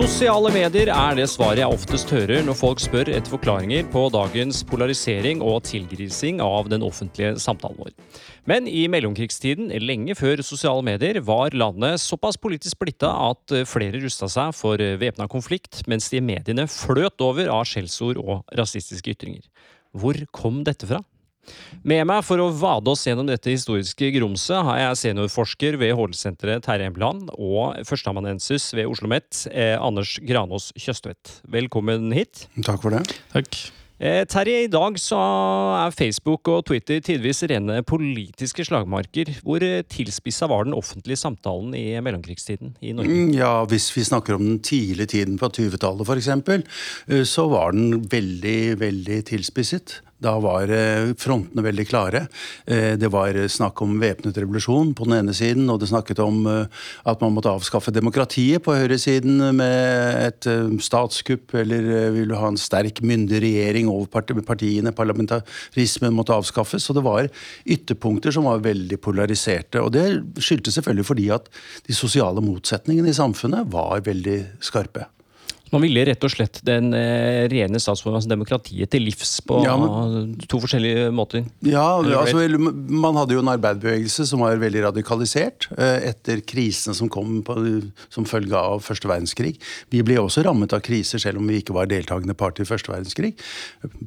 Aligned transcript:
Sosiale 0.00 0.48
medier 0.48 0.88
er 0.88 1.16
det 1.18 1.26
svaret 1.28 1.60
jeg 1.60 1.74
oftest 1.76 2.08
hører 2.14 2.40
når 2.46 2.56
folk 2.56 2.80
spør 2.80 3.10
etter 3.12 3.34
forklaringer 3.34 3.84
på 3.92 4.06
dagens 4.14 4.62
polarisering 4.64 5.42
og 5.44 5.58
tilgrising 5.68 6.40
av 6.40 6.70
den 6.72 6.80
offentlige 6.86 7.34
samtalen 7.42 7.76
vår. 7.76 7.92
Men 8.48 8.64
i 8.64 8.86
mellomkrigstiden, 8.88 9.68
lenge 9.84 10.16
før 10.16 10.40
sosiale 10.40 10.80
medier, 10.88 11.20
var 11.20 11.52
landet 11.52 12.00
såpass 12.00 12.40
politisk 12.40 12.78
splitta 12.78 13.12
at 13.28 13.52
flere 13.68 14.00
rusta 14.00 14.30
seg 14.32 14.56
for 14.56 14.80
væpna 14.80 15.28
konflikt, 15.28 15.82
mens 15.84 16.08
de 16.08 16.24
mediene 16.24 16.64
fløt 16.64 17.20
over 17.20 17.52
av 17.52 17.68
skjellsord 17.68 18.24
og 18.24 18.56
rasistiske 18.56 19.12
ytringer. 19.12 19.44
Hvor 19.92 20.16
kom 20.32 20.64
dette 20.64 20.88
fra? 20.88 21.04
Med 21.82 22.06
meg 22.06 22.22
for 22.26 22.40
å 22.42 22.50
vade 22.54 22.92
oss 22.92 23.06
gjennom 23.08 23.26
dette 23.26 23.50
historiske 23.52 24.10
grumset 24.14 24.62
har 24.66 24.80
jeg 24.84 25.00
seniorforsker 25.02 25.78
ved 25.80 25.96
HL-senteret 25.96 26.62
Terje 26.66 26.88
Embland 26.90 27.32
og 27.36 27.80
førsteamanuensis 27.88 28.70
ved 28.76 28.86
Oslo 28.86 29.10
OsloMet, 29.10 29.46
eh, 29.52 29.76
Anders 29.80 30.18
Granås 30.20 30.72
Kjøstvedt. 30.76 31.40
Velkommen 31.48 32.12
hit. 32.12 32.46
Takk 32.62 32.82
for 32.82 32.90
det. 32.90 33.04
Takk. 33.32 33.72
Eh, 34.00 34.24
Terje, 34.24 34.64
i 34.64 34.68
dag 34.72 34.96
så 34.96 35.18
er 35.76 35.92
Facebook 35.92 36.48
og 36.48 36.64
Twitter 36.64 37.00
tidvis 37.00 37.42
rene 37.44 37.82
politiske 37.82 38.64
slagmarker. 38.64 39.28
Hvor 39.44 39.60
eh, 39.60 39.82
tilspissa 39.82 40.48
var 40.48 40.64
den 40.64 40.72
offentlige 40.72 41.20
samtalen 41.20 41.74
i 41.76 42.00
mellomkrigstiden 42.00 42.76
i 42.80 42.92
Norge? 42.92 43.10
Mm, 43.10 43.34
ja, 43.36 43.64
Hvis 43.68 43.90
vi 43.92 44.04
snakker 44.04 44.38
om 44.38 44.46
den 44.46 44.60
tidlige 44.60 45.06
tiden 45.06 45.36
på 45.38 45.50
20-tallet 45.52 46.08
f.eks., 46.08 46.28
eh, 47.08 47.24
så 47.24 47.48
var 47.48 47.72
den 47.72 48.00
veldig, 48.08 48.80
veldig 48.80 49.24
tilspisset. 49.28 50.00
Da 50.20 50.34
var 50.42 50.68
eh, 50.68 51.10
frontene 51.18 51.64
veldig 51.64 51.86
klare. 51.88 52.26
Eh, 52.68 52.92
det 53.00 53.08
var 53.12 53.36
snakk 53.48 53.80
om 53.80 53.94
væpnet 54.02 54.36
revolusjon 54.36 54.92
på 54.96 55.06
den 55.08 55.16
ene 55.16 55.34
siden, 55.36 55.64
og 55.72 55.80
det 55.80 55.88
snakket 55.88 56.20
om 56.20 56.42
eh, 56.50 56.82
at 57.08 57.22
man 57.24 57.32
måtte 57.32 57.52
avskaffe 57.52 57.92
demokratiet 57.94 58.60
på 58.64 58.74
høyresiden 58.76 59.40
med 59.56 60.26
et 60.26 60.48
statskupp, 60.84 61.54
eller 61.56 62.12
ville 62.12 62.36
ha 62.36 62.50
en 62.52 62.60
sterk, 62.60 63.00
myndig 63.00 63.40
regjering 63.44 63.88
over 63.88 64.42
partiene. 64.44 64.92
Parlamentarismen 64.96 66.14
måtte 66.16 66.36
avskaffes. 66.36 66.84
Så 66.84 66.96
det 66.96 67.04
var 67.06 67.30
ytterpunkter 67.64 68.34
som 68.34 68.48
var 68.48 68.60
veldig 68.64 69.00
polariserte. 69.00 69.80
Og 69.80 69.94
det 69.96 70.04
skyldtes 70.42 70.76
selvfølgelig 70.76 71.08
fordi 71.08 71.30
at 71.32 71.48
de 71.88 71.96
sosiale 71.96 72.44
motsetningene 72.44 73.12
i 73.12 73.16
samfunnet 73.16 73.72
var 73.72 74.04
veldig 74.04 74.42
skarpe. 74.64 75.08
Man 75.70 75.84
ville 75.84 76.02
rett 76.08 76.24
og 76.26 76.32
slett 76.32 76.60
den 76.66 76.90
eh, 76.96 77.46
rene 77.50 77.78
statsformen, 77.82 78.18
altså 78.18 78.30
demokratiet, 78.32 78.90
til 78.90 79.04
livs 79.06 79.36
på 79.46 79.60
ja, 79.62 79.76
men, 79.78 80.34
to 80.50 80.58
forskjellige 80.62 81.10
måter? 81.14 81.44
Ja, 81.66 81.84
altså, 82.00 82.42
man 82.58 83.18
hadde 83.18 83.36
jo 83.36 83.44
en 83.44 83.52
arbeiderbevegelse 83.52 84.26
som 84.26 84.42
var 84.42 84.58
veldig 84.60 84.82
radikalisert 84.88 85.68
eh, 85.76 86.10
etter 86.10 86.42
krisene 86.42 86.96
som 86.98 87.10
kom 87.12 87.38
på, 87.46 87.56
som 88.10 88.26
følge 88.28 88.58
av 88.58 88.82
første 88.82 89.10
verdenskrig. 89.10 89.54
Vi 89.94 90.02
ble 90.06 90.18
også 90.18 90.44
rammet 90.46 90.74
av 90.74 90.82
kriser, 90.86 91.22
selv 91.22 91.42
om 91.42 91.46
vi 91.50 91.60
ikke 91.62 91.76
var 91.76 91.90
deltakende 91.90 92.34
part 92.38 92.58
i 92.58 92.66
første 92.68 92.90
verdenskrig. 92.90 93.36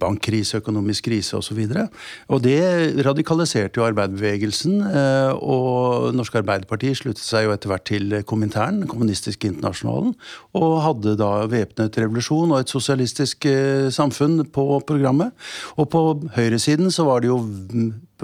Bankkrise, 0.03 0.59
økonomisk 0.59 1.08
krise 1.08 1.39
osv. 1.39 1.64
Og, 1.64 1.72
så 1.72 2.34
og 2.34 2.44
det 2.44 2.59
radikaliserte 3.06 3.80
jo 3.80 3.88
arbeiderbevegelsen. 3.88 4.81
Eh, 4.89 5.31
og 5.39 6.11
Norske 6.17 6.41
Arbeiderparti 6.44 6.91
sluttet 6.97 7.23
seg 7.23 7.47
jo 7.47 7.56
etter 7.56 7.72
hvert 7.72 7.88
til 7.88 8.19
Komintern, 8.28 8.84
Kommunistisk 8.89 9.47
Internasjonalen, 9.47 10.14
og 10.59 10.78
hadde 10.84 11.16
da 11.19 11.31
væpnet 11.53 11.97
revolusjon 12.01 12.53
og 12.53 12.63
et 12.63 12.71
sosialistisk 12.71 13.47
eh, 13.49 13.89
samfunn 13.93 14.41
på 14.53 14.65
programmet. 14.87 15.33
Og 15.77 15.89
på 15.93 16.01
høyresiden 16.35 16.91
så 16.93 17.05
var 17.07 17.23
det 17.23 17.31
jo 17.31 17.39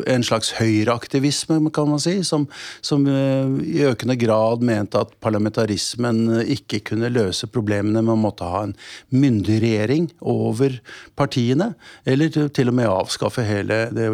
en 0.08 0.24
slags 0.24 0.54
høyreaktivisme, 0.56 1.58
kan 1.76 1.90
man 1.90 2.00
si, 2.02 2.20
som, 2.28 2.46
som 2.86 3.06
eh, 3.10 3.52
i 3.66 3.86
økende 3.90 4.18
grad 4.20 4.64
mente 4.66 5.02
at 5.02 5.14
parlamentarismen 5.24 6.42
ikke 6.46 6.82
kunne 6.92 7.12
løse 7.14 7.50
problemene, 7.52 8.06
man 8.06 8.22
måtte 8.22 8.48
ha 8.48 8.66
en 8.68 8.76
myndig 9.10 9.60
regjering 9.64 10.10
over 10.22 10.80
partiene. 11.20 11.74
Eller 12.10 12.32
til 12.34 12.72
og 12.72 12.78
med 12.80 12.90
avskaffe 12.90 13.46
hele 13.48 13.86
det 13.96 14.10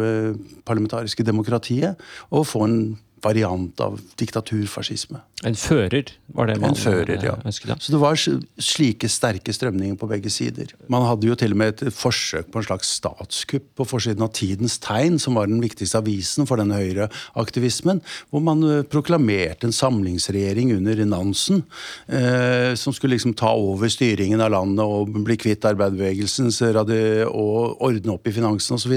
parlamentariske 0.66 1.26
demokratiet 1.26 2.00
og 2.30 2.48
få 2.48 2.66
en 2.66 2.78
variant 3.24 3.80
av 3.80 3.98
diktaturfascisme. 4.20 5.20
En 5.44 5.56
fører 5.56 6.10
var 6.36 6.48
det 6.48 6.56
man 6.60 6.72
en 6.72 6.78
fører, 6.78 7.18
ja. 7.20 7.34
Eh, 7.36 7.48
ønsket? 7.48 7.68
Ja. 7.70 7.76
Så 7.80 7.92
det 7.92 8.00
var 8.00 8.16
slike 8.16 9.08
sterke 9.12 9.52
strømninger 9.52 9.98
på 10.00 10.08
begge 10.08 10.30
sider. 10.32 10.72
Man 10.92 11.04
hadde 11.06 11.28
jo 11.28 11.36
til 11.38 11.52
og 11.52 11.60
med 11.60 11.74
et 11.74 11.94
forsøk 11.94 12.50
på 12.52 12.60
en 12.60 12.66
slags 12.68 12.90
statskupp 12.98 13.66
på 13.76 13.86
forsiden 13.88 14.24
av 14.24 14.32
Tidens 14.36 14.78
Tegn, 14.82 15.18
som 15.22 15.36
var 15.36 15.50
den 15.50 15.60
viktigste 15.64 16.00
avisen 16.00 16.48
for 16.48 16.60
den 16.60 16.72
høyreaktivismen, 16.74 18.02
hvor 18.30 18.44
man 18.44 18.64
eh, 18.64 18.84
proklamerte 18.88 19.68
en 19.68 19.76
samlingsregjering 19.76 20.74
under 20.76 21.04
Nansen, 21.08 21.64
eh, 22.08 22.72
som 22.76 22.96
skulle 22.96 23.16
liksom 23.16 23.36
ta 23.36 23.52
over 23.56 23.92
styringen 23.92 24.44
av 24.44 24.52
landet 24.56 24.84
og 24.84 25.12
bli 25.26 25.38
kvitt 25.40 25.68
arbeiderbevegelsens 25.68 26.62
og 26.66 27.84
ordne 27.84 28.16
opp 28.16 28.26
i 28.28 28.34
finansen 28.34 28.76
osv. 28.76 28.96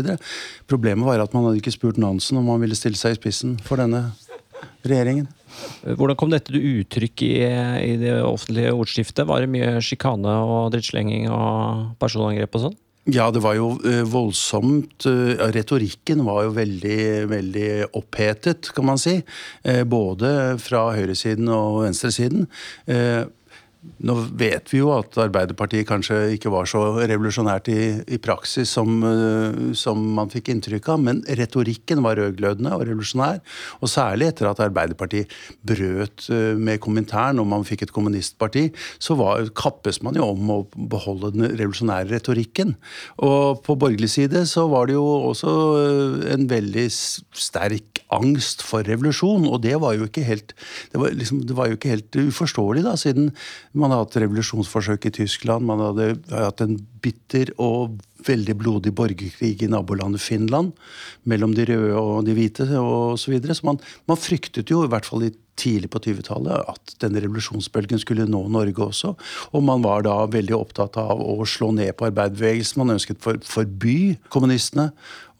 Problemet 0.69 1.07
var 1.07 1.24
at 1.24 1.36
man 1.36 1.47
hadde 1.47 1.62
ikke 1.62 1.75
spurt 1.75 2.00
Nansen 2.00 2.40
om 2.40 2.50
han 2.51 2.63
ville 2.63 2.78
stille 2.78 3.00
seg 3.00 3.16
i 3.16 3.19
spissen 3.19 3.59
for 3.66 3.80
denne 3.81 4.09
regjeringen. 4.87 5.29
Hvordan 5.83 6.17
kom 6.19 6.29
dette 6.31 6.51
til 6.51 6.81
uttrykk 6.81 7.23
i, 7.25 7.33
i, 7.85 7.95
det 8.01 8.19
offentlige 8.21 8.75
ordskiftet? 8.75 9.27
Var 9.27 9.43
det 9.43 9.51
mye 9.51 9.71
sjikane 9.83 10.35
og 10.45 10.69
drittslenging 10.75 11.27
og 11.33 11.97
personangrep 12.01 12.59
og 12.59 12.67
sånn? 12.67 12.77
Ja, 13.09 13.29
det 13.33 13.41
var 13.41 13.55
jo 13.57 13.71
uh, 13.81 14.03
voldsomt. 14.05 15.07
Uh, 15.07 15.39
retorikken 15.55 16.21
var 16.27 16.43
jo 16.45 16.53
veldig, 16.57 16.99
veldig 17.31 17.69
opphetet, 17.97 18.69
kan 18.75 18.85
man 18.91 19.01
si. 19.01 19.15
Uh, 19.65 19.81
både 19.89 20.59
fra 20.61 20.89
høyresiden 20.93 21.49
og 21.53 21.81
venstresiden. 21.87 22.45
Nå 23.79 24.13
vet 24.35 24.67
vi 24.73 24.81
jo 24.81 24.90
at 24.91 25.16
Arbeiderpartiet 25.23 25.88
kanskje 25.88 26.34
ikke 26.35 26.51
var 26.51 26.67
så 26.67 26.81
revolusjonært 26.97 27.69
i, 27.72 27.84
i 28.12 28.17
praksis 28.19 28.73
som, 28.75 28.97
uh, 29.06 29.72
som, 29.78 30.01
man 30.17 30.31
fikk 30.31 30.50
inntrykk 30.51 30.90
av, 30.91 31.00
men 31.06 31.22
retorikken 31.40 32.01
var 32.03 32.19
rødglødende 32.19 32.73
og 32.75 32.84
revolusjonær. 32.89 33.39
Og 33.79 33.91
særlig 33.91 34.28
etter 34.34 34.50
at 34.50 34.59
Arbeiderpartiet 34.66 35.31
brøt 35.63 36.28
uh, 36.28 36.59
med 36.59 36.81
Komintern 36.84 37.39
og 37.39 37.47
man 37.53 37.63
fikk 37.68 37.85
et 37.85 37.94
kommunistparti, 37.95 38.66
så 39.00 39.16
var, 39.19 39.47
kappes 39.56 40.01
man 40.03 40.19
jo 40.19 40.28
om 40.34 40.51
å 40.57 40.59
beholde 40.75 41.31
den 41.38 41.47
revolusjonære 41.53 42.12
retorikken. 42.18 42.75
Og 43.23 43.63
på 43.63 43.78
borgerlig 43.79 44.12
side 44.12 44.44
så 44.51 44.68
var 44.72 44.91
det 44.91 45.00
jo 45.00 45.07
også 45.31 45.56
uh, 45.56 46.28
en 46.35 46.50
veldig 46.51 46.88
sterk 46.91 48.03
angst 48.12 48.63
for 48.66 48.84
revolusjon, 48.84 49.47
og 49.47 49.63
det 49.63 49.78
var 49.79 49.95
jo 49.95 50.07
ikke 50.09 50.28
helt, 50.28 50.51
det 50.91 51.00
var 51.00 51.16
liksom, 51.16 51.45
det 51.47 51.56
var 51.56 51.72
jo 51.72 51.79
ikke 51.79 51.95
helt 51.95 52.22
uforståelig, 52.28 52.84
da, 52.88 52.97
siden 53.00 53.31
man 53.78 53.94
hadde 53.94 54.06
hatt 54.07 54.19
revolusjonsforsøk 54.24 55.09
i 55.09 55.13
Tyskland, 55.19 55.68
man 55.68 55.81
hadde 55.84 56.07
hatt 56.31 56.63
en 56.66 56.78
bitter 57.03 57.52
og 57.62 58.00
veldig 58.25 58.56
blodig 58.59 58.94
borgerkrig 58.96 59.53
i 59.63 59.69
nabolandet 59.72 60.24
Finland 60.24 60.74
mellom 61.30 61.53
de 61.56 61.68
røde 61.69 61.94
og 62.00 62.25
de 62.28 62.35
hvite 62.35 62.66
osv. 62.80 63.38
Så, 63.38 63.59
så 63.59 63.68
man, 63.69 63.80
man 64.09 64.19
fryktet 64.19 64.74
jo, 64.74 64.84
i 64.84 64.91
hvert 64.91 65.07
fall 65.07 65.28
i 65.28 65.34
tidlig 65.59 65.91
på 65.93 66.01
20-tallet 66.07 66.71
at 66.73 66.93
denne 67.03 67.21
revolusjonsbølgen 67.23 68.01
skulle 68.01 68.27
nå 68.29 68.41
Norge 68.51 68.89
også. 68.89 69.13
Og 69.53 69.65
man 69.65 69.83
var 69.85 70.05
da 70.07 70.21
veldig 70.31 70.55
opptatt 70.57 70.99
av 71.01 71.21
å 71.21 71.39
slå 71.47 71.73
ned 71.75 71.95
på 71.99 72.09
arbeiderbevegelsen. 72.09 72.81
Man 72.81 72.95
ønsket 72.97 73.21
for, 73.23 73.39
forby 73.45 74.15
kommunistene. 74.31 74.89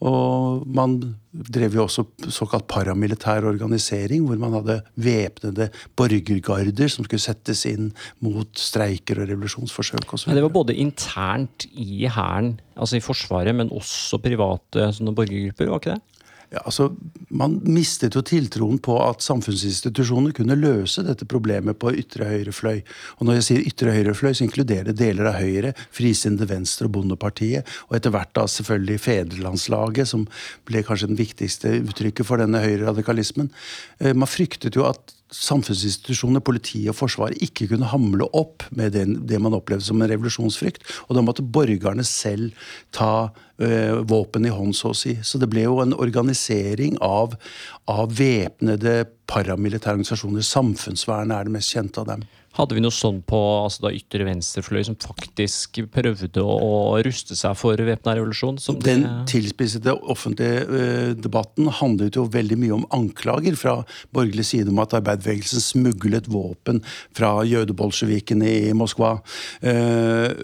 Og 0.00 0.62
man 0.72 0.94
drev 1.30 1.74
jo 1.76 1.82
også 1.84 2.06
såkalt 2.32 2.64
paramilitær 2.72 3.44
organisering, 3.50 4.24
hvor 4.24 4.38
man 4.40 4.54
hadde 4.56 4.78
væpnede 4.96 5.68
borgergarder 5.98 6.88
som 6.88 7.04
skulle 7.04 7.20
settes 7.20 7.66
inn 7.68 7.90
mot 8.24 8.48
streiker 8.56 9.20
og 9.20 9.28
revolusjonsforsøk 9.28 10.16
osv. 10.16 10.32
Det 10.32 10.46
var 10.46 10.54
både 10.54 10.78
internt 10.80 11.68
i 11.76 12.08
hæren, 12.08 12.54
altså 12.80 12.96
i 12.96 13.04
Forsvaret, 13.04 13.52
men 13.56 13.72
også 13.76 14.22
private 14.24 14.88
sånne 14.96 15.14
borgergrupper, 15.16 15.68
var 15.68 15.84
ikke 15.84 15.98
det? 15.98 16.09
Ja, 16.50 16.64
altså, 16.66 16.88
Man 17.30 17.60
mistet 17.62 18.16
jo 18.18 18.24
tiltroen 18.26 18.80
på 18.82 18.96
at 19.04 19.22
samfunnsinstitusjoner 19.22 20.34
kunne 20.34 20.56
løse 20.58 21.04
dette 21.06 21.28
problemet 21.30 21.78
på 21.78 21.92
ytre 21.94 22.26
høyre 22.26 22.54
fløy. 22.54 22.80
Og 23.18 23.28
når 23.28 23.38
jeg 23.38 23.46
sier 23.46 23.68
ytre 23.70 23.94
høyre 23.94 24.16
fløy, 24.18 24.32
så 24.34 24.48
inkluderer 24.48 24.90
det 24.90 24.96
deler 24.98 25.30
av 25.30 25.38
Høyre, 25.38 25.70
Frisinnede 25.94 26.48
Venstre 26.50 26.88
og 26.88 26.96
Bondepartiet, 26.96 27.70
og 27.86 28.00
etter 28.00 28.10
hvert 28.14 28.34
da 28.34 28.48
selvfølgelig 28.50 28.98
Fedrelandslaget, 29.04 30.10
som 30.10 30.26
ble 30.66 30.82
kanskje 30.86 31.12
den 31.12 31.20
viktigste 31.22 31.76
uttrykket 31.84 32.26
for 32.26 32.42
denne 32.42 32.64
høyreradikalismen. 32.64 33.52
Eh, 34.02 34.10
man 34.18 34.30
fryktet 34.30 34.74
jo 34.74 34.88
at 34.90 35.14
samfunnsinstitusjoner, 35.34 36.42
politi 36.44 36.82
og 36.90 36.96
forsvar 36.98 37.34
ikke 37.42 37.68
kunne 37.70 37.90
hamle 37.92 38.26
opp 38.36 38.66
med 38.76 38.94
det, 38.96 39.04
det, 39.30 39.38
man 39.42 39.54
opplevde 39.56 39.86
som 39.86 40.00
en 40.00 40.10
revolusjonsfrykt. 40.10 40.84
Og 41.08 41.16
da 41.16 41.24
måtte 41.24 41.46
borgerne 41.46 42.04
selv 42.06 42.56
ta 42.96 43.30
øh, 43.62 44.02
våpen 44.10 44.48
i 44.48 44.54
hånd, 44.54 44.74
så 44.76 44.90
å 44.90 44.98
si. 44.98 45.16
Så 45.22 45.40
det 45.40 45.50
ble 45.52 45.66
jo 45.68 45.78
en 45.84 45.94
organisering 45.96 46.98
av, 47.04 47.38
av 47.90 48.10
væpnede 48.18 49.04
paramilitære 49.30 50.00
organisasjoner. 50.00 50.46
Samfunnsvernet 50.46 51.36
er 51.36 51.48
det 51.48 51.56
mest 51.58 51.76
kjente 51.76 52.02
av 52.02 52.10
dem. 52.10 52.26
Hadde 52.58 52.74
vi 52.74 52.80
noe 52.82 52.90
sånn 52.90 53.20
på 53.22 53.38
altså 53.62 53.84
da 53.84 53.90
ytre 53.94 54.24
venstrefløy 54.26 54.82
som 54.88 54.96
faktisk 54.98 55.78
prøvde 55.94 56.42
å, 56.42 56.98
ruste 57.06 57.36
seg 57.38 57.54
for 57.54 57.78
væpna 57.78 58.16
revolusjon? 58.18 58.58
Den 58.82 59.04
tilspissede 59.30 59.94
offentlige 60.10 60.64
uh, 60.66 61.12
debatten 61.14 61.70
handlet 61.78 62.18
jo 62.18 62.24
veldig 62.26 62.58
mye 62.58 62.74
om 62.74 62.86
anklager 62.96 63.54
fra 63.58 63.76
borgerlig 64.10 64.48
side 64.48 64.72
om 64.72 64.80
at 64.82 64.96
arbeiderbevegelsen 64.98 65.62
smuglet 65.62 66.26
våpen 66.30 66.80
fra 67.14 67.36
jødebolsjevikene 67.46 68.50
i 68.50 68.74
Moskva. 68.74 69.12
Uh, 69.62 70.34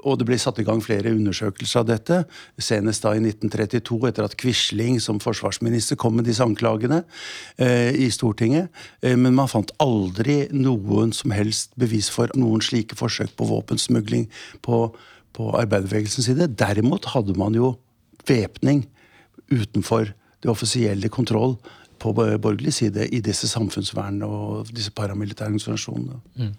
og 0.00 0.16
det 0.16 0.30
ble 0.30 0.40
satt 0.40 0.62
i 0.62 0.66
gang 0.66 0.80
flere 0.80 1.12
undersøkelser 1.12 1.82
av 1.82 1.90
dette, 1.92 2.22
senest 2.56 3.04
da 3.04 3.12
i 3.18 3.20
1932, 3.20 4.00
etter 4.08 4.30
at 4.30 4.38
Quisling 4.40 4.96
som 5.04 5.20
forsvarsminister 5.20 6.00
kom 6.00 6.16
med 6.16 6.30
disse 6.30 6.46
anklagene 6.46 7.02
uh, 7.04 7.92
i 7.92 8.08
Stortinget. 8.08 8.72
men 9.04 9.36
man 9.36 9.48
fant 9.50 9.70
aldri 9.82 10.46
noen 10.56 11.12
som 11.12 11.32
helst 11.36 11.49
helst 11.50 11.74
bevis 11.80 12.10
for 12.12 12.30
noen 12.38 12.62
slike 12.64 12.96
forsøk 12.98 13.34
på 13.36 13.48
våpensmugling 13.50 14.28
på, 14.62 14.86
på 15.36 15.50
arbeiderbevegelsens 15.58 16.30
side. 16.30 16.48
Derimot 16.58 17.10
hadde 17.14 17.36
man 17.38 17.58
jo 17.58 17.74
væpning 18.28 18.86
utenfor 19.50 20.12
det 20.40 20.50
offisielle 20.50 21.10
kontroll 21.12 21.58
på 22.00 22.14
borgerlig 22.16 22.72
side 22.72 23.08
i 23.12 23.20
disse 23.20 23.48
samfunnsvernene 23.50 24.24
og 24.24 24.70
disse 24.72 24.92
paramilitære 24.96 25.50
organisasjonene. 25.50 26.20
Mm. 26.40 26.54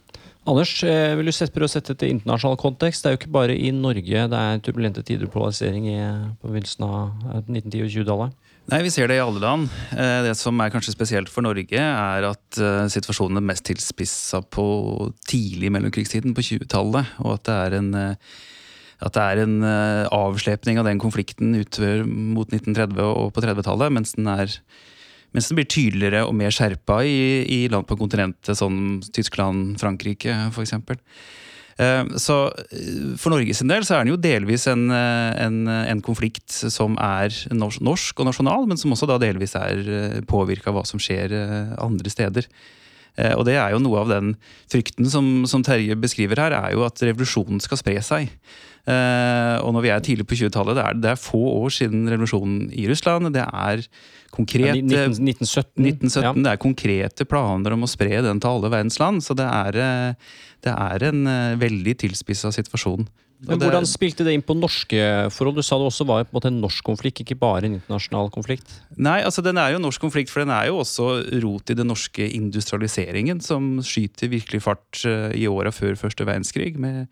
Anders, 0.52 0.84
eh, 0.84 1.16
vil 1.18 1.30
du 1.30 1.32
prøve 1.54 1.70
å 1.70 1.72
sette 1.72 1.94
det 1.94 2.08
i 2.08 2.14
internasjonal 2.16 2.58
kontekst? 2.58 3.04
Det 3.04 3.10
er 3.10 3.16
jo 3.16 3.20
ikke 3.22 3.34
bare 3.34 3.58
i 3.58 3.72
Norge 3.72 4.28
det 4.30 4.38
er 4.38 4.62
turbulente 4.62 5.04
tider 5.06 5.30
på 5.30 5.40
polarisering 5.40 5.88
i, 5.88 6.00
på 6.42 6.50
begynnelsen 6.50 6.86
av 6.86 7.46
1910- 7.48 7.86
og 7.86 7.92
20-tallet? 7.96 8.34
Nei, 8.70 8.84
Vi 8.86 8.92
ser 8.94 9.10
det 9.10 9.18
i 9.18 9.24
alle 9.24 9.42
land. 9.42 9.70
Eh, 9.92 10.22
det 10.28 10.36
som 10.38 10.60
er 10.62 10.70
kanskje 10.72 10.94
spesielt 10.94 11.32
for 11.32 11.44
Norge, 11.44 11.82
er 11.82 12.28
at 12.28 12.62
eh, 12.62 12.86
situasjonen 12.94 13.42
er 13.42 13.48
mest 13.50 13.66
tilspissa 13.68 14.44
på 14.46 15.12
tidlig 15.28 15.72
mellomkrigstiden, 15.74 16.36
på 16.38 16.46
20-tallet. 16.46 17.18
Og 17.26 17.34
at 17.36 17.46
det 17.50 17.58
er 17.58 17.78
en, 17.80 17.92
eh, 17.98 18.40
at 19.02 19.18
det 19.18 19.26
er 19.26 19.44
en 19.44 19.58
avslepning 20.14 20.78
av 20.78 20.86
den 20.86 21.02
konflikten 21.02 21.56
utover 21.58 22.06
mot 22.06 22.54
1930 22.54 23.02
og 23.02 23.32
på 23.34 23.42
30-tallet, 23.42 23.94
mens 23.98 24.14
mens 25.32 25.48
den 25.48 25.58
blir 25.58 25.68
tydeligere 25.72 26.26
og 26.28 26.36
mer 26.36 26.52
skjerpa 26.52 26.98
i, 27.08 27.20
i 27.48 27.60
land 27.72 27.88
på 27.88 27.96
kontinentet, 27.96 28.52
som 28.60 29.00
Tyskland, 29.16 29.78
Frankrike 29.80 30.34
f.eks. 30.52 30.76
Eh, 31.80 32.04
så 32.20 32.38
eh, 32.72 33.14
For 33.20 33.34
Norges 33.34 33.64
del 33.64 33.86
så 33.88 33.98
er 33.98 34.04
den 34.04 34.14
jo 34.14 34.20
delvis 34.22 34.68
en, 34.72 34.90
eh, 34.94 35.32
en, 35.46 35.64
en 35.68 36.04
konflikt 36.06 36.52
som 36.52 36.98
er 37.02 37.36
norsk 37.54 38.20
og 38.20 38.30
nasjonal, 38.30 38.68
men 38.70 38.80
som 38.80 38.94
også 38.96 39.10
da 39.10 39.20
delvis 39.22 39.56
er 39.60 40.22
påvirka 40.30 40.72
av 40.72 40.80
hva 40.80 40.86
som 40.88 41.02
skjer 41.02 41.36
andre 41.82 42.12
steder. 42.12 42.50
Og 43.36 43.44
det 43.44 43.58
er 43.60 43.74
jo 43.74 43.82
noe 43.84 44.00
av 44.00 44.12
den 44.12 44.30
frykten 44.72 45.10
som, 45.12 45.26
som 45.50 45.64
Terje 45.68 45.98
beskriver 46.00 46.40
her, 46.40 46.56
er 46.56 46.76
jo 46.76 46.86
at 46.88 47.02
revolusjonen 47.04 47.60
skal 47.60 47.80
spre 47.82 47.98
seg. 48.06 48.32
og 48.88 49.74
når 49.76 49.84
vi 49.84 49.92
er 49.92 50.06
tidlig 50.06 50.26
på 50.30 50.38
20-tallet, 50.40 50.80
det, 50.80 50.86
det, 51.04 51.12
er 51.12 51.20
få 51.20 51.42
år 51.60 51.76
siden 51.76 52.08
revolusjonen 52.10 52.70
i 52.72 52.88
Russland. 52.90 53.34
Det 53.36 53.44
er 53.44 53.84
konkrete 54.32 54.80
1917. 54.80 55.84
1917 55.84 56.24
ja. 56.24 56.32
Det 56.40 56.54
er 56.54 56.64
konkrete 56.64 57.28
planer 57.28 57.76
om 57.76 57.84
å 57.84 57.92
spre 57.92 58.24
den 58.24 58.40
til 58.40 58.56
alle 58.56 58.72
verdens 58.72 58.98
land. 59.04 59.22
Så 59.28 59.36
det 59.38 59.50
er 59.50 60.16
det 60.66 60.74
er 60.74 61.08
en 61.10 61.26
uh, 61.28 61.60
veldig 61.62 61.98
tilspissa 62.04 62.52
situasjon. 62.54 63.08
Men 63.42 63.58
det, 63.58 63.66
Hvordan 63.66 63.88
spilte 63.90 64.26
det 64.26 64.36
inn 64.38 64.44
på 64.46 64.54
norske 64.54 65.02
forhold? 65.34 65.58
Du 65.58 65.66
sa 65.66 65.80
det 65.82 65.88
også 65.90 66.06
var 66.06 66.28
på 66.30 66.42
en 66.44 66.52
en 66.52 66.60
norsk 66.62 66.86
konflikt, 66.86 67.24
ikke 67.24 67.40
bare 67.42 67.66
en 67.66 67.78
internasjonal 67.80 68.30
konflikt? 68.34 68.70
Nei, 68.98 69.22
altså 69.26 69.42
den 69.42 69.58
er 69.58 69.74
jo 69.74 69.82
norsk 69.82 70.02
konflikt, 70.02 70.30
for 70.30 70.44
den 70.44 70.54
er 70.54 70.68
jo 70.70 70.78
også 70.84 71.08
rot 71.42 71.74
i 71.74 71.78
den 71.78 71.90
norske 71.90 72.28
industrialiseringen, 72.30 73.42
som 73.42 73.80
skyter 73.82 74.30
virkelig 74.30 74.62
fart 74.62 75.02
uh, 75.10 75.32
i 75.34 75.48
åra 75.50 75.74
før 75.74 75.98
første 75.98 76.28
verdenskrig. 76.28 76.78
med 76.78 77.08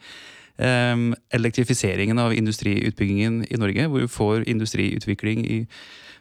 um, 0.59 1.15
elektrifiseringen 1.33 2.19
av 2.19 2.35
industriutbyggingen 2.35 3.47
i 3.49 3.57
Norge, 3.57 3.87
hvor 3.87 4.03
vi 4.03 4.11
får 4.11 4.45
industriutvikling 4.49 5.45
i 5.47 5.59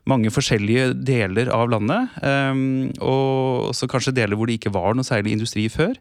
mange 0.08 0.32
forskjellige 0.32 0.94
deler 1.04 1.50
av 1.52 1.68
landet. 1.68 2.16
Um, 2.22 2.88
og 3.02 3.74
også 3.74 3.90
kanskje 3.90 4.16
deler 4.16 4.38
hvor 4.38 4.48
det 4.48 4.58
ikke 4.58 4.72
var 4.72 4.96
noe 4.96 5.06
særlig 5.06 5.36
industri 5.36 5.68
før. 5.68 5.98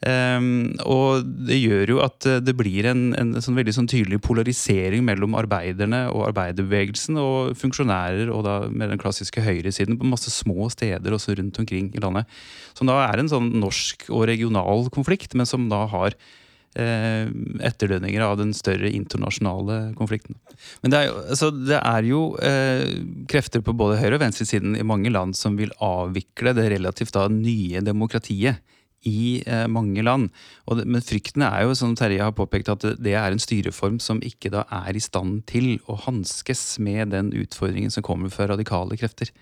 Um, 0.00 0.78
og 0.88 1.26
det 1.44 1.58
gjør 1.60 1.90
jo 1.92 1.98
at 2.00 2.24
eh, 2.24 2.38
det 2.40 2.54
blir 2.56 2.86
en, 2.88 3.10
en 3.20 3.34
sånn 3.44 3.58
veldig 3.58 3.74
sånn 3.76 3.88
tydelig 3.90 4.22
polarisering 4.24 5.04
mellom 5.04 5.34
arbeiderne 5.36 6.06
og 6.08 6.24
arbeiderbevegelsen 6.30 7.18
og 7.20 7.50
funksjonærer 7.60 8.32
og 8.32 8.46
da 8.46 8.54
med 8.72 8.94
den 8.94 9.02
klassiske 9.02 9.44
høyresiden 9.44 9.98
på 10.00 10.08
masse 10.08 10.32
små 10.32 10.70
steder 10.72 11.12
også 11.12 11.36
rundt 11.36 11.60
omkring 11.60 11.90
i 11.92 12.00
landet. 12.00 12.32
Som 12.72 12.88
da 12.88 12.96
er 13.10 13.20
en 13.20 13.28
sånn 13.28 13.52
norsk 13.60 14.08
og 14.08 14.24
regional 14.32 14.88
konflikt, 14.94 15.36
men 15.36 15.48
som 15.48 15.68
da 15.68 15.82
har 15.92 16.16
eh, 16.16 17.28
etterdønninger 17.68 18.24
av 18.24 18.38
den 18.40 18.56
større 18.56 18.88
internasjonale 18.88 19.92
konflikten. 20.00 20.40
Men 20.80 20.96
det 20.96 21.02
er 21.02 21.08
jo, 21.10 21.20
altså, 21.36 21.52
det 21.52 21.84
er 21.84 22.08
jo 22.08 22.24
eh, 22.40 22.86
krefter 23.28 23.60
på 23.68 23.76
både 23.76 24.00
høyre- 24.00 24.16
og 24.16 24.24
venstresiden 24.24 24.80
i 24.80 24.88
mange 24.96 25.12
land 25.12 25.36
som 25.36 25.60
vil 25.60 25.76
avvikle 25.84 26.56
det 26.56 26.70
relativt 26.72 27.20
da 27.20 27.28
nye 27.28 27.84
demokratiet 27.84 28.64
i 29.06 29.42
eh, 29.46 29.66
mange 29.70 30.02
land. 30.04 30.28
Det, 30.68 30.84
men 30.84 31.04
frykten 31.04 31.44
er 31.46 31.64
jo, 31.64 31.74
som 31.78 31.96
Terje 31.96 32.22
har 32.24 32.36
påpekt, 32.36 32.68
at 32.72 32.84
det, 33.00 33.14
er 33.16 33.32
en 33.32 33.42
styreform 33.42 33.98
som 34.02 34.20
ikke 34.24 34.52
da 34.52 34.66
er 34.82 34.96
i 34.96 35.02
stand 35.02 35.44
til 35.50 35.78
å 35.88 35.98
hanskes 36.06 36.78
med 36.82 37.14
den 37.14 37.32
utfordringen 37.36 37.92
som 37.92 38.06
kommer 38.06 38.32
fra 38.32 38.50
radikale 38.50 38.98
krefter. 39.00 39.32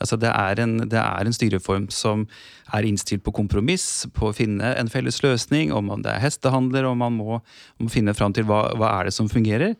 Altså 0.00 0.16
det 0.16 0.30
er, 0.32 0.60
en, 0.62 0.78
det 0.88 0.96
er 0.96 1.28
en 1.28 1.36
styreform 1.36 1.90
som 1.92 2.24
er 2.72 2.86
innstilt 2.88 3.24
på 3.24 3.34
kompromiss, 3.36 4.06
på 4.16 4.30
å 4.30 4.36
finne 4.36 4.72
en 4.80 4.88
felles 4.88 5.20
løsning, 5.24 5.74
om 5.76 5.92
det 6.00 6.14
er 6.14 6.22
hestehandler, 6.24 6.88
og 6.88 6.96
man 7.02 7.18
må, 7.18 7.42
må 7.80 7.92
finne 7.92 8.16
fram 8.16 8.32
til 8.36 8.48
hva, 8.48 8.70
hva 8.80 8.94
er 8.96 9.10
det 9.10 9.16
som 9.16 9.28
fungerer. 9.28 9.76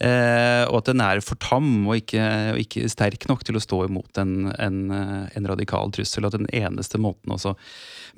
Eh, 0.00 0.64
og 0.64 0.78
at 0.78 0.88
den 0.88 1.02
er 1.04 1.20
for 1.24 1.36
tam 1.42 1.84
og 1.84 1.98
ikke, 1.98 2.24
og 2.54 2.60
ikke, 2.62 2.88
sterk 2.88 3.26
nok 3.28 3.44
til 3.44 3.58
å 3.58 3.62
stå 3.62 3.82
imot 3.84 4.20
en, 4.22 4.50
en, 4.56 4.78
en 4.90 5.48
radikal 5.50 5.92
trussel. 5.92 6.28
At 6.28 6.38
den 6.38 6.48
eneste 6.56 7.00
måten 7.00 7.36
å 7.36 7.54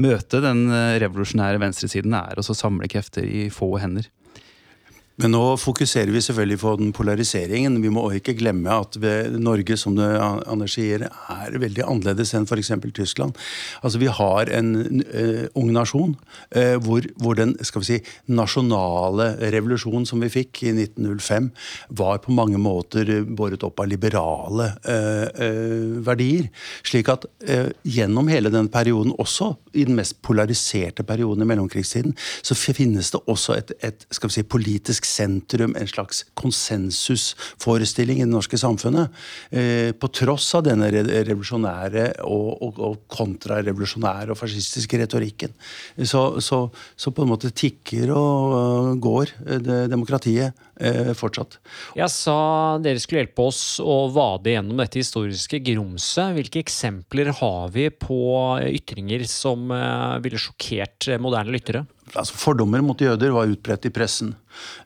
møte 0.03 0.43
den 0.45 0.69
revolusjonære 1.03 1.61
venstresiden 1.63 2.15
er 2.17 2.39
å 2.39 2.47
samle 2.47 2.91
krefter 2.91 3.27
i 3.27 3.49
få 3.53 3.75
hender. 3.83 4.09
Men 5.23 5.37
nå 5.37 5.43
fokuserer 5.61 6.11
vi 6.11 6.21
selvfølgelig 6.25 6.59
på 6.59 6.71
den 6.81 6.89
polariseringen. 6.97 7.77
Vi 7.85 7.91
må 7.95 8.03
ikke 8.17 8.35
glemme 8.35 8.75
at 8.75 8.97
Norge, 9.39 9.77
som 9.79 9.95
det 9.95 10.09
Anders 10.19 10.75
sier, 10.75 11.05
er 11.07 11.59
veldig 11.63 11.85
annerledes 11.87 12.33
enn 12.35 12.49
f.eks. 12.49 12.73
Tyskland. 12.97 13.39
Altså 13.87 14.01
Vi 14.03 14.09
har 14.11 14.51
en 14.51 14.73
uh, 14.75 15.45
ung 15.59 15.71
nasjon 15.75 16.17
uh, 16.57 16.77
hvor, 16.83 17.07
hvor, 17.23 17.39
den 17.39 17.55
skal 17.63 17.85
vi 17.85 17.91
si, 17.93 17.99
nasjonale 18.35 19.29
revolusjonen 19.55 20.09
som 20.09 20.23
vi 20.25 20.33
fikk 20.33 20.65
i 20.67 20.73
1905, 20.75 21.53
var 22.03 22.19
på 22.25 22.35
mange 22.35 22.59
måter 22.59 23.15
båret 23.23 23.63
opp 23.63 23.85
av 23.85 23.93
liberale 23.93 24.73
uh, 24.83 26.03
verdier. 26.03 26.51
Slik 26.83 27.13
at 27.13 27.29
gjennom 27.87 28.29
hele 28.31 28.51
den 28.53 28.69
perioden, 28.73 29.15
også 29.23 29.53
i 29.77 29.85
den 29.87 29.97
mest 29.99 30.19
polariserte 30.25 31.05
perioden 31.07 31.45
i 31.45 31.49
mellomkrigstiden, 31.49 32.15
så 32.43 32.57
finnes 32.57 33.13
det 33.15 33.23
også 33.31 33.57
et, 33.59 33.73
et 33.85 34.07
skal 34.11 34.31
vi 34.31 34.41
si, 34.41 34.47
politisk 34.47 35.07
sentrum, 35.13 35.77
en 35.77 35.89
slags 35.89 36.25
konsensusforestilling 36.39 38.21
i 38.21 38.27
det 38.27 38.33
norske 38.33 38.59
samfunnet. 38.61 39.13
Eh, 39.51 39.93
på 39.93 40.11
tross 40.15 40.49
av 40.59 40.65
denne 40.67 40.89
revolusjonære 40.93 42.07
og, 42.27 42.49
og, 42.63 42.81
og 42.83 42.99
kontrarevolusjonære 43.13 44.33
og 44.35 44.41
fascistiske 44.41 45.01
retorikken. 45.03 45.55
Så, 45.99 46.41
så, 46.41 46.65
så, 46.97 47.13
på 47.13 47.25
en 47.25 47.33
måte 47.33 47.53
tikker 47.53 48.13
og 48.17 49.01
går 49.03 49.35
det, 49.63 49.79
demokratiet 49.93 50.53
eh, 50.81 51.13
fortsatt. 51.19 51.59
Jeg 51.99 52.11
sa 52.13 52.37
dere 52.83 53.03
skulle 53.03 53.25
hjelpe 53.25 53.49
oss 53.49 53.63
å 53.83 54.07
vade 54.13 54.55
gjennom 54.55 54.81
dette 54.81 55.03
historiske 55.03 55.63
grumset. 55.65 56.35
Hvilke 56.39 56.63
eksempler 56.63 57.33
har 57.43 57.73
vi 57.75 57.89
på 57.93 58.23
ytringer 58.69 59.27
som 59.31 59.69
eh, 59.75 60.21
ville 60.25 60.41
sjokkert 60.41 61.13
moderne 61.23 61.53
lyttere? 61.55 61.87
altså 62.13 62.37
Fordommer 62.37 62.83
mot 62.85 63.01
jøder 63.01 63.33
var 63.35 63.51
utbredt 63.51 63.89
i 63.89 63.93
pressen. 63.95 64.35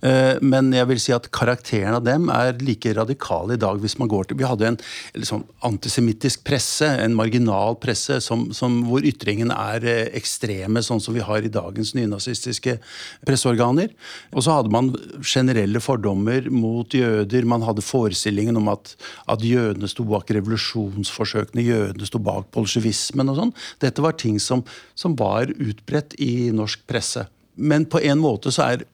Eh, 0.05 0.37
men 0.45 0.71
jeg 0.75 0.89
vil 0.91 1.01
si 1.01 1.15
at 1.15 1.29
karakteren 1.35 1.97
av 1.99 2.05
dem 2.07 2.31
er 2.33 2.57
like 2.65 2.93
radikal 2.97 3.53
i 3.53 3.59
dag. 3.61 3.79
hvis 3.81 3.99
man 3.99 4.09
går 4.09 4.29
til, 4.29 4.37
Vi 4.37 4.45
hadde 4.45 4.67
en 4.67 4.79
liksom, 5.15 5.45
antisemittisk 5.63 6.45
presse, 6.45 6.87
en 6.87 7.15
marginal 7.15 7.77
presse, 7.77 8.21
som, 8.21 8.53
som, 8.53 8.85
hvor 8.85 9.05
ytringene 9.05 9.55
er 9.55 9.85
eh, 9.85 10.11
ekstreme, 10.17 10.83
sånn 10.83 11.01
som 11.01 11.15
vi 11.15 11.21
har 11.21 11.43
i 11.43 11.53
dagens 11.53 11.95
nynazistiske 11.95 12.79
presseorganer. 13.27 13.93
Og 14.33 14.45
så 14.45 14.59
hadde 14.59 14.73
man 14.73 14.95
generelle 15.23 15.81
fordommer 15.81 16.51
mot 16.51 16.93
jøder. 16.93 17.45
Man 17.45 17.63
hadde 17.63 17.85
forestillingen 17.85 18.57
om 18.57 18.69
at, 18.69 18.97
at 19.29 19.45
jødene 19.45 19.89
sto 19.89 20.05
bak 20.05 20.31
revolusjonsforsøkene, 20.31 21.65
jødene 21.65 22.07
sto 22.07 22.19
bak 22.19 22.51
bolsjevismen 22.55 23.33
og 23.33 23.41
sånn. 23.41 23.57
Dette 23.81 24.05
var 24.05 24.19
ting 24.21 24.41
som, 24.43 24.65
som 24.95 25.17
var 25.17 25.51
utbredt 25.51 26.19
i 26.23 26.51
norsk 26.55 26.85
presse 26.87 27.27
men 27.57 27.87
på 27.89 28.01
en 28.05 28.21
måte 28.21 28.53
så 28.53 28.71
er 28.71 28.85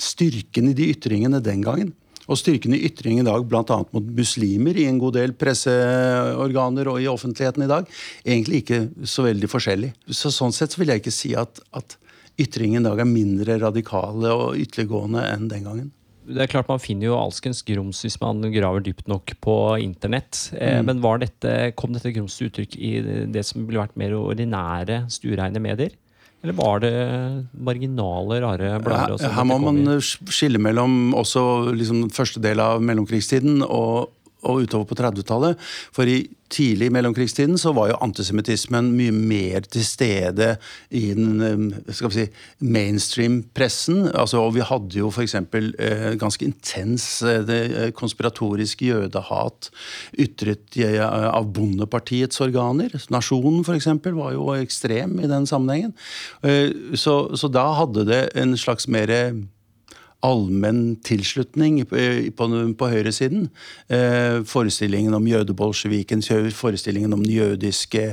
styrken 0.00 0.70
i 0.70 0.76
de 0.76 0.92
ytringene 0.94 1.42
den 1.44 1.64
gangen 1.64 1.92
og 2.30 2.38
styrken 2.38 2.74
i 2.76 2.82
ytring 2.86 3.18
i 3.20 3.26
dag, 3.26 3.44
bl.a. 3.48 3.78
mot 3.92 4.10
muslimer 4.16 4.76
i 4.78 4.86
en 4.88 5.00
god 5.02 5.16
del 5.18 5.32
presseorganer 5.38 6.90
og 6.92 7.00
i 7.02 7.08
offentligheten 7.10 7.64
i 7.66 7.70
dag, 7.70 7.88
egentlig 8.22 8.62
ikke 8.62 8.78
så 9.08 9.26
veldig 9.26 9.50
forskjellig. 9.50 9.90
Så 10.06 10.30
Sånn 10.34 10.54
sett 10.54 10.74
så 10.74 10.82
vil 10.82 10.92
jeg 10.92 11.02
ikke 11.02 11.14
si 11.14 11.32
at, 11.38 11.58
at 11.74 11.96
ytringen 12.40 12.82
i 12.82 12.88
dag 12.88 13.02
er 13.02 13.10
mindre 13.10 13.58
radikale 13.62 14.30
og 14.32 14.60
ytterliggående 14.60 15.24
enn 15.32 15.50
den 15.50 15.66
gangen. 15.66 15.90
Det 16.22 16.38
er 16.44 16.46
klart 16.46 16.68
Man 16.70 16.78
finner 16.78 17.08
jo 17.08 17.16
alskens 17.18 17.64
grums 17.66 18.04
hvis 18.04 18.20
man 18.22 18.44
graver 18.54 18.84
dypt 18.86 19.08
nok 19.10 19.34
på 19.42 19.56
internett. 19.82 20.52
Eh, 20.54 20.78
Mm. 20.78 20.86
Men 20.86 21.02
var 21.02 21.18
dette, 21.18 21.72
kom 21.74 21.92
dette 21.92 22.14
grums 22.14 22.38
til 22.38 22.48
uttrykk 22.48 22.78
i 22.78 22.92
det 23.34 23.42
som 23.44 23.66
ville 23.66 23.82
vært 23.82 23.98
mer 23.98 24.14
ordinære, 24.14 25.02
stuereine 25.10 25.60
medier? 25.60 25.90
Eller 26.42 26.56
var 26.58 26.80
det 26.82 26.92
marginale, 27.54 28.40
rare 28.42 28.72
blader? 28.82 29.14
Her, 29.22 29.36
her 29.36 29.46
må 29.46 29.60
man 29.62 29.84
skille 30.02 30.58
mellom 30.58 31.14
også 31.14 31.44
liksom 31.76 32.08
første 32.10 32.42
del 32.42 32.58
av 32.62 32.82
mellomkrigstiden 32.82 33.62
og, 33.62 34.10
og 34.42 34.64
utover 34.66 34.88
på 34.90 34.98
30-tallet. 34.98 35.60
For 35.94 36.08
i 36.08 36.24
tidlig 36.52 36.90
mellomkrigstiden 36.92 37.56
så 37.60 37.72
var 37.76 37.90
jo 37.90 37.98
antisemittismen 38.04 38.90
mye 38.96 39.12
mer 39.14 39.64
til 39.72 39.84
stede 39.86 40.48
i 40.92 41.04
den 41.16 41.70
skal 41.88 42.12
vi 42.12 42.18
si, 42.18 42.26
mainstream-pressen. 42.60 44.04
Altså, 44.10 44.42
og 44.42 44.56
vi 44.56 44.66
hadde 44.66 44.98
jo 45.00 45.08
f.eks. 45.12 45.36
Eh, 45.38 46.10
ganske 46.20 46.46
intens 46.46 47.06
eh, 47.24 47.48
eh, 47.56 47.88
konspiratorisk 47.96 48.84
jødehat 48.84 49.70
ytret 50.20 50.76
eh, 50.80 51.00
av 51.00 51.48
Bondepartiets 51.56 52.42
organer. 52.44 52.92
Nasjonen 53.14 53.64
f.eks. 53.64 53.88
var 54.12 54.36
jo 54.36 54.52
ekstrem 54.58 55.18
i 55.22 55.30
den 55.30 55.48
sammenhengen. 55.48 55.96
Eh, 56.44 56.96
så, 56.98 57.24
så 57.38 57.50
da 57.52 57.70
hadde 57.80 58.06
det 58.08 58.22
en 58.38 58.56
slags 58.60 58.90
mer 58.92 59.10
allmenn 60.22 60.94
tilslutning 61.04 61.80
på, 61.88 61.96
på, 62.78 62.88
høyresiden. 62.92 63.48
Eh, 63.92 64.42
forestillingen 64.48 65.14
om 65.16 65.26
jødebolsjeviken, 65.26 66.22
forestillingen 66.54 67.12
om 67.16 67.22
den 67.24 67.34
jødiske 67.34 68.04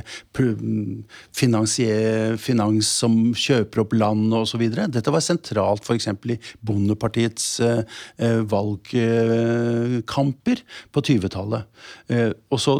finans 1.38 2.89
som 2.89 3.34
kjøper 3.38 3.80
opp 3.84 3.94
land 3.98 4.34
osv. 4.34 4.63
Dette 4.70 5.13
var 5.13 5.22
sentralt 5.25 5.84
f.eks. 5.86 6.08
i 6.10 6.39
Bondepartiets 6.66 7.60
eh, 7.66 7.82
eh, 8.18 8.42
valgkamper 8.50 10.58
på 10.92 11.00
20-tallet. 11.12 11.62
Eh, 12.10 12.32
og 12.50 12.60
så 12.63 12.74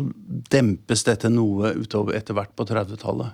dempes 0.50 1.04
dette 1.06 1.30
noe 1.34 1.74
utover 1.78 2.14
etter 2.18 2.34
hvert 2.38 2.56
på 2.58 2.64
30-tallet. 2.70 3.30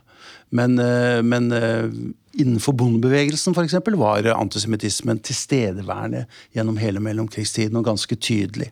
Men, 0.55 0.79
eh, 0.79 1.21
men 1.25 1.51
eh, 1.51 1.89
innenfor 2.35 2.75
bondebevegelsen 2.77 3.55
for 3.55 3.65
eksempel, 3.65 3.97
var 3.99 4.27
antisemittismen 4.35 5.21
tilstedeværende 5.25 6.25
gjennom 6.55 6.79
hele 6.81 7.03
mellomkrigstiden 7.03 7.77
og 7.79 7.87
ganske 7.87 8.15
tydelig. 8.15 8.71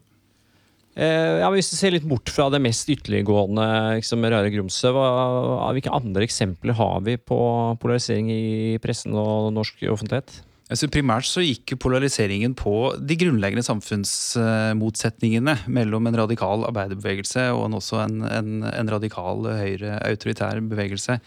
Eh, 0.93 1.41
ja, 1.41 1.49
Hvis 1.49 1.71
vi 1.73 1.77
ser 1.79 1.95
litt 1.95 2.05
bort 2.05 2.29
fra 2.29 2.49
det 2.53 2.61
mest 2.61 2.89
ytterliggående 2.93 3.65
liksom, 3.97 4.25
rare 4.29 4.51
grumset, 4.53 4.93
hvilke 4.93 5.93
andre 5.93 6.25
eksempler 6.27 6.77
har 6.77 7.01
vi 7.05 7.17
på 7.17 7.37
polarisering 7.81 8.29
i 8.29 8.77
pressen 8.83 9.15
og 9.17 9.53
norsk 9.55 9.81
offentlighet? 9.89 10.43
Altså 10.71 10.87
primært 10.89 11.27
så 11.27 11.41
gikk 11.43 11.75
polariseringen 11.81 12.53
på 12.57 12.95
de 12.97 13.17
grunnleggende 13.19 13.65
samfunnsmotsetningene 13.67 15.57
mellom 15.67 16.07
en 16.07 16.17
radikal 16.21 16.63
arbeiderbevegelse 16.69 17.49
og 17.53 17.65
en, 17.67 17.75
også 17.81 17.99
en, 18.05 18.23
en, 18.29 18.63
en 18.69 18.89
radikal 18.93 19.43
høyre 19.49 19.99
autoritær 20.07 20.61
bevegelse. 20.63 21.19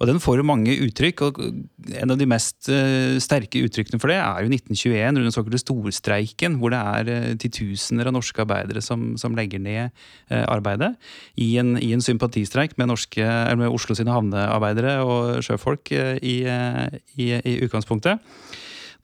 Og 0.00 0.08
Den 0.10 0.20
får 0.22 0.40
jo 0.40 0.46
mange 0.46 0.74
uttrykk, 0.86 1.22
og 1.26 1.40
en 1.44 2.14
av 2.14 2.18
de 2.20 2.28
mest 2.28 2.68
uh, 2.72 3.16
sterke 3.22 3.62
uttrykkene 3.66 4.00
for 4.02 4.12
det 4.12 4.18
er 4.20 4.44
jo 4.44 4.50
1921, 4.50 5.08
under 5.12 5.26
den 5.26 5.34
såkalte 5.34 5.62
storstreiken, 5.62 6.58
hvor 6.60 6.74
det 6.74 6.80
er 6.80 7.12
uh, 7.12 7.30
titusener 7.40 8.10
av 8.10 8.16
norske 8.16 8.44
arbeidere 8.44 8.82
som, 8.84 9.12
som 9.20 9.36
legger 9.38 9.62
ned 9.62 9.94
uh, 10.32 10.44
arbeidet 10.44 10.94
i 11.40 11.54
en, 11.62 11.76
i 11.78 11.92
en 11.94 12.04
sympatistreik 12.04 12.76
med, 12.80 12.90
norske, 12.90 13.24
med 13.60 13.70
Oslo 13.70 13.96
sine 13.98 14.14
havnearbeidere 14.14 14.98
og 15.06 15.44
sjøfolk 15.46 15.94
i, 15.94 16.36
i, 16.44 17.26
i 17.38 17.58
utgangspunktet. 17.64 18.22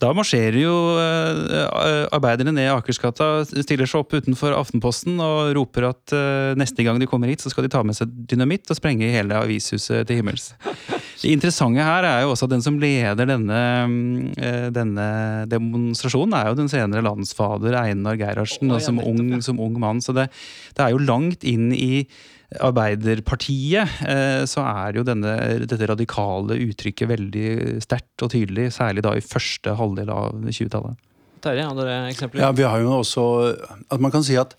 Da 0.01 0.15
marsjerer 0.17 0.57
jo 0.63 0.75
eh, 0.97 2.07
arbeiderne 2.15 2.55
ned 2.57 2.71
Akersgata, 2.73 3.43
stiller 3.45 3.89
seg 3.89 4.01
opp 4.01 4.15
utenfor 4.17 4.55
Aftenposten 4.57 5.21
og 5.21 5.53
roper 5.59 5.91
at 5.91 6.15
eh, 6.17 6.53
neste 6.57 6.87
gang 6.87 7.01
de 7.01 7.09
kommer 7.11 7.29
hit, 7.29 7.45
så 7.45 7.53
skal 7.53 7.67
de 7.67 7.73
ta 7.73 7.83
med 7.85 7.99
seg 7.99 8.13
dynamitt 8.31 8.71
og 8.73 8.79
sprenge 8.79 9.11
hele 9.13 9.37
avishuset 9.37 10.09
til 10.09 10.23
himmels. 10.23 10.55
Det 11.21 11.35
interessante 11.35 11.85
her 11.85 12.07
er 12.09 12.25
jo 12.25 12.33
også 12.33 12.49
at 12.49 12.55
den 12.55 12.65
som 12.65 12.81
leder 12.81 13.29
denne, 13.29 13.61
eh, 14.41 14.69
denne 14.73 15.07
demonstrasjonen, 15.53 16.39
er 16.39 16.49
jo 16.49 16.61
den 16.63 16.73
senere 16.73 17.05
landsfader 17.05 17.77
Einar 17.83 18.17
Gerhardsen, 18.21 18.73
oh, 18.73 18.81
ja, 18.81 18.87
som, 18.89 19.03
ung, 19.05 19.37
som 19.45 19.61
ung 19.61 19.77
mann. 19.83 20.01
Så 20.01 20.17
det, 20.17 20.31
det 20.79 20.87
er 20.87 20.95
jo 20.97 21.05
langt 21.05 21.45
inn 21.45 21.75
i 21.77 22.07
Arbeiderpartiet 22.59 24.01
eh, 24.09 24.43
så 24.51 24.65
er 24.67 24.99
jo 24.99 25.05
denne, 25.07 25.37
dette 25.63 25.87
radikale 25.87 26.59
uttrykket 26.67 27.11
veldig 27.13 27.51
sterkt 27.85 28.25
og 28.27 28.33
tydelig, 28.35 28.73
særlig 28.75 29.05
da 29.07 29.15
i 29.15 29.23
første 29.23 29.77
halvdel 29.79 30.11
av 30.11 30.35
20-tallet. 30.49 30.99
Terje, 31.43 31.67
andre 31.67 31.97
eksempler? 32.11 32.45
Ja, 32.45 32.53
vi 32.53 32.69
har 32.69 32.83
jo 32.85 33.01
også 33.01 33.27
at 33.89 34.01
Man 34.01 34.13
kan 34.13 34.25
si 34.27 34.39
at 34.41 34.57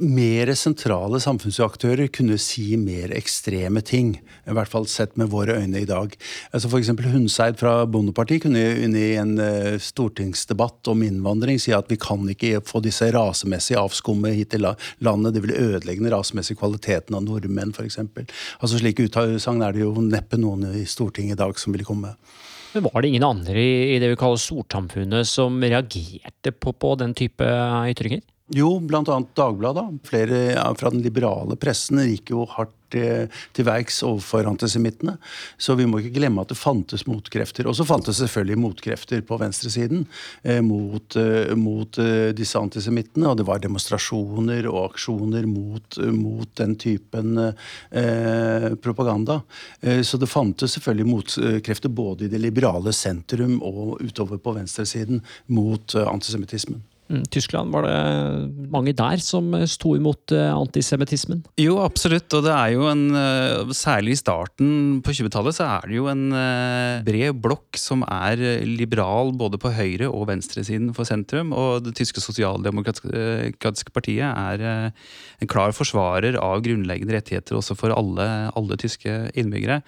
mer 0.00 0.50
sentrale 0.56 1.18
samfunnsaktører 1.22 2.08
kunne 2.14 2.36
si 2.40 2.76
mer 2.80 3.12
ekstreme 3.14 3.82
ting. 3.84 4.14
I 4.48 4.54
hvert 4.56 4.70
fall 4.70 4.86
sett 4.90 5.16
med 5.20 5.30
våre 5.32 5.58
øyne 5.60 5.82
i 5.82 5.88
dag. 5.88 6.14
Altså 6.54 6.70
F.eks. 6.70 6.90
Hundseid 7.12 7.58
fra 7.60 7.74
Bondepartiet 7.90 8.44
kunne 8.44 8.62
inn 8.84 8.96
i 8.98 9.14
en 9.20 9.36
eh, 9.42 9.76
stortingsdebatt 9.82 10.90
om 10.92 11.04
innvandring 11.06 11.60
si 11.62 11.74
at 11.76 11.90
vi 11.92 11.98
kan 12.00 12.24
ikke 12.30 12.62
få 12.66 12.82
disse 12.84 13.10
rasemessige 13.14 13.80
avskummet 13.80 14.38
hit 14.38 14.54
til 14.54 14.64
landet. 14.64 15.34
Det 15.34 15.44
vil 15.44 15.56
ødelegge 15.58 16.02
den 16.02 16.14
rasemessige 16.14 16.60
kvaliteten 16.60 17.18
av 17.18 17.26
nordmenn, 17.26 17.74
f.eks. 17.76 18.00
Altså, 18.00 18.80
slike 18.80 19.08
utsagn 19.08 19.62
er 19.62 19.76
det 19.76 19.84
jo 19.84 19.94
neppe 20.00 20.40
noen 20.40 20.66
i 20.74 20.86
Stortinget 20.88 21.38
i 21.38 21.42
dag 21.44 21.60
som 21.60 21.76
vil 21.76 21.86
komme. 21.86 22.14
Men 22.74 22.88
Var 22.90 23.02
det 23.02 23.08
ingen 23.08 23.24
andre 23.26 23.60
i, 23.60 23.98
det 24.02 24.08
vi 24.10 24.18
kaller 24.18 24.40
storsamfunnet 24.40 25.28
som 25.30 25.60
reagerte 25.62 26.50
på, 26.52 26.72
på 26.74 26.94
den 26.98 27.14
type 27.14 27.46
ytringer? 27.90 28.24
Jo, 28.52 28.76
annet 28.76 29.30
Dagbladet. 29.38 29.84
Flere 30.04 30.40
ja, 30.52 30.66
fra 30.76 30.90
den 30.92 31.04
liberale 31.04 31.56
pressen 31.56 32.02
gikk 32.02 32.34
jo 32.34 32.48
hardt 32.50 32.74
eh, 32.98 33.42
til 33.54 33.66
verks 33.68 34.02
overfor 34.06 34.48
antisemittene. 34.48 35.16
Så 35.58 35.76
vi 35.78 35.86
må 35.88 36.00
ikke 36.00 36.18
glemme 36.18 36.44
at 36.44 36.52
det 36.52 36.58
fantes 36.58 37.06
motkrefter. 37.08 37.68
Og 37.68 37.76
så 37.78 37.86
fantes 37.88 38.20
selvfølgelig 38.22 38.60
motkrefter 38.60 39.24
på 39.26 39.38
venstresiden 39.40 40.06
eh, 40.42 40.60
mot, 40.64 41.16
eh, 41.20 41.54
mot 41.58 41.98
eh, 42.02 42.30
disse 42.36 42.60
antisemittene. 42.60 43.30
Og 43.30 43.38
det 43.40 43.48
var 43.48 43.62
demonstrasjoner 43.64 44.68
og 44.70 44.80
aksjoner 44.92 45.48
mot, 45.50 45.98
eh, 45.98 46.14
mot 46.14 46.48
den 46.60 46.78
typen 46.80 47.36
eh, 47.40 48.70
propaganda. 48.84 49.40
Eh, 49.80 50.02
så 50.06 50.20
det 50.20 50.30
fantes 50.30 50.76
selvfølgelig 50.76 51.10
motkrefter 51.10 51.92
både 51.92 52.26
i 52.26 52.32
det 52.32 52.42
liberale 52.42 52.94
sentrum 52.94 53.60
og 53.62 54.00
utover 54.02 54.40
på 54.42 54.56
venstresiden 54.56 55.22
mot 55.46 55.94
antisemittismen. 55.94 56.82
Mm, 57.14 57.22
Tyskland, 57.30 57.70
var 57.70 57.86
det 57.86 58.68
mange 58.72 58.92
der 58.96 59.20
som 59.22 59.52
sto 59.70 59.94
imot 59.96 60.32
eh, 60.34 60.50
antisemittismen? 60.50 61.44
Jo, 61.60 61.76
absolutt. 61.84 62.26
Og 62.34 62.44
det 62.46 62.54
er 62.54 62.72
jo 62.74 62.88
en 62.90 63.04
eh, 63.14 63.72
Særlig 63.74 64.14
i 64.16 64.18
starten 64.20 64.70
på 65.04 65.14
20-tallet 65.14 65.56
så 65.56 65.66
er 65.76 65.88
det 65.90 65.98
jo 65.98 66.08
en 66.10 66.24
eh, 66.34 67.04
bred 67.06 67.38
blokk 67.44 67.78
som 67.78 68.04
er 68.06 68.40
eh, 68.42 68.66
liberal 68.66 69.32
både 69.38 69.60
på 69.62 69.72
høyre- 69.74 70.10
og 70.10 70.26
venstresiden 70.32 70.92
for 70.96 71.06
sentrum. 71.08 71.52
Og 71.54 71.84
det 71.86 71.94
tyske 71.98 72.22
sosialdemokratiske 72.24 73.94
partiet 73.94 74.26
er 74.26 74.64
eh, 74.64 75.08
en 75.40 75.50
klar 75.50 75.74
forsvarer 75.76 76.38
av 76.40 76.64
grunnleggende 76.66 77.18
rettigheter 77.18 77.58
også 77.60 77.78
for 77.78 77.94
alle, 77.94 78.28
alle 78.56 78.80
tyske 78.80 79.18
innbyggere. 79.38 79.82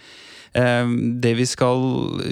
Eh, 0.54 0.96
Det 1.26 1.36
vi 1.40 1.48
skal 1.48 1.82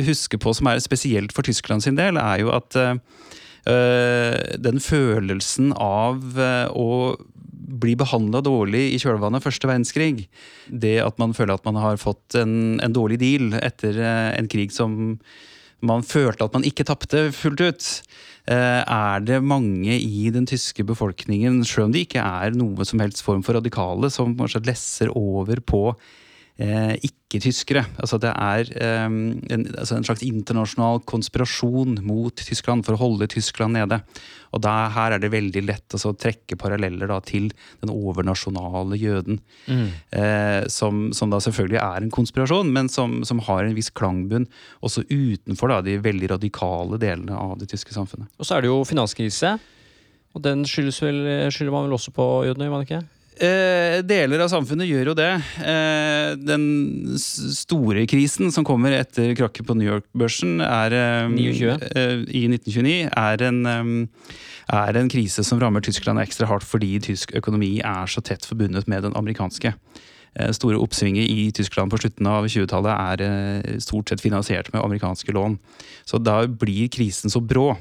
huske 0.06 0.38
på 0.38 0.54
som 0.54 0.70
er 0.70 0.84
spesielt 0.84 1.34
for 1.34 1.46
Tyskland 1.46 1.82
sin 1.82 1.98
del, 1.98 2.20
er 2.20 2.44
jo 2.44 2.54
at 2.54 2.78
eh, 2.78 2.94
Eh, 2.94 3.40
den 3.64 4.80
følelsen 4.82 5.72
av 5.72 6.36
eh, 6.36 6.68
å 6.68 7.16
bli 7.64 7.94
behandla 7.98 8.42
dårlig 8.44 8.84
i 8.94 9.00
kjølvannet 9.02 9.40
av 9.40 9.46
første 9.48 9.68
verdenskrig. 9.68 10.26
Det 10.68 10.98
at 11.04 11.18
man 11.22 11.34
føler 11.36 11.56
at 11.56 11.66
man 11.66 11.78
har 11.80 12.00
fått 12.00 12.36
en, 12.38 12.78
en 12.84 12.94
dårlig 12.94 13.20
deal 13.22 13.56
etter 13.60 13.98
eh, 13.98 14.30
en 14.38 14.50
krig 14.50 14.74
som 14.74 15.16
man 15.84 16.04
følte 16.06 16.46
at 16.46 16.54
man 16.56 16.64
ikke 16.64 16.86
tapte 16.88 17.26
fullt 17.36 17.60
ut. 17.64 17.88
Eh, 18.48 18.80
Er 18.84 19.24
det 19.24 19.42
mange 19.44 19.98
i 19.98 20.30
den 20.32 20.48
tyske 20.48 20.84
befolkningen, 20.86 21.62
selv 21.68 21.88
om 21.88 21.96
de 21.96 22.04
ikke 22.06 22.24
er 22.24 22.56
noe 22.56 22.86
som 22.88 23.02
helst 23.04 23.24
form 23.24 23.44
for 23.44 23.58
radikale, 23.58 24.12
som 24.12 24.36
kanskje 24.38 24.64
lesser 24.68 25.12
over 25.12 25.60
på 25.60 25.90
eh, 25.92 26.12
ikke-tyskere. 26.54 27.82
Altså 27.98 28.18
det 28.22 28.30
er 28.30 28.68
eh, 28.78 29.06
en, 29.08 29.64
altså 29.74 29.96
en 29.96 30.06
slags 30.06 30.22
internasjonal 30.22 31.00
konspirasjon 31.10 31.96
mot 32.06 32.34
Tyskland 32.38 32.86
for 32.86 32.94
å 32.94 33.00
holde 33.00 33.26
Tyskland 33.32 33.74
nede. 33.74 33.98
Og 34.54 34.62
da, 34.62 34.86
her 34.94 35.16
er 35.16 35.22
det 35.22 35.32
veldig 35.32 35.64
lett 35.66 35.96
altså, 35.96 36.12
å 36.12 36.18
trekke 36.18 36.54
paralleller 36.60 37.10
da, 37.10 37.18
til 37.26 37.48
den 37.82 37.90
overnasjonale 37.90 38.98
jøden. 39.00 39.40
Eh, 40.14 40.62
som, 40.70 41.08
som 41.16 41.34
da 41.34 41.42
selvfølgelig 41.42 41.80
er 41.82 42.06
en 42.06 42.14
konspirasjon, 42.14 42.70
men 42.70 42.88
som, 42.92 43.24
som 43.26 43.42
har 43.48 43.64
en 43.64 43.74
viss 43.74 43.90
klangbunn 43.90 44.46
også 44.86 45.02
utenfor 45.10 45.74
da, 45.74 45.80
de 45.82 45.98
veldig 46.04 46.30
radikale 46.36 47.00
delene 47.02 47.34
av 47.34 47.58
det 47.58 47.72
tyske 47.74 47.96
samfunnet. 47.96 48.30
Og 48.38 48.46
så 48.46 48.56
er 48.56 48.62
det 48.62 48.70
jo 48.70 48.84
finanskrise. 48.86 49.56
Og 50.34 50.42
den 50.42 50.64
skylder 50.66 51.74
man 51.74 51.88
vel 51.88 51.98
også 51.98 52.14
på 52.14 52.24
jødene, 52.46 52.66
gjør 52.66 52.74
man 52.78 52.86
ikke? 52.86 53.02
Eh, 53.34 53.98
deler 54.06 54.44
av 54.44 54.50
samfunnet 54.52 54.86
gjør 54.86 55.10
jo 55.10 55.14
det. 55.18 55.32
Eh, 55.66 56.36
den 56.38 57.16
store 57.18 58.04
krisen 58.06 58.52
som 58.54 58.66
kommer 58.66 58.94
etter 58.94 59.32
krakket 59.34 59.66
på 59.66 59.74
New 59.74 59.88
York-børsen 59.88 60.62
eh, 60.62 60.94
eh, 60.94 62.22
i 62.30 62.44
1929, 62.46 63.10
er 63.10 63.44
en, 63.48 63.60
eh, 63.66 64.38
er 64.78 65.00
en 65.00 65.10
krise 65.10 65.42
som 65.42 65.58
rammer 65.58 65.82
Tyskland 65.82 66.22
ekstra 66.22 66.46
hardt 66.46 66.66
fordi 66.66 67.00
tysk 67.02 67.34
økonomi 67.34 67.80
er 67.82 68.06
så 68.06 68.22
tett 68.22 68.46
forbundet 68.46 68.86
med 68.86 69.02
den 69.02 69.18
amerikanske. 69.18 69.74
Eh, 70.38 70.54
store 70.54 70.78
oppsvinget 70.78 71.26
i 71.26 71.50
Tyskland 71.50 71.90
på 71.90 72.04
slutten 72.04 72.30
av 72.30 72.46
20-tallet 72.46 73.18
er 73.18 73.80
stort 73.82 74.14
sett 74.14 74.22
finansiert 74.22 74.70
med 74.72 74.84
amerikanske 74.84 75.34
lån. 75.34 75.58
Så 76.06 76.22
da 76.22 76.44
blir 76.46 76.86
krisen 76.86 77.34
så 77.34 77.42
brå 77.42 77.72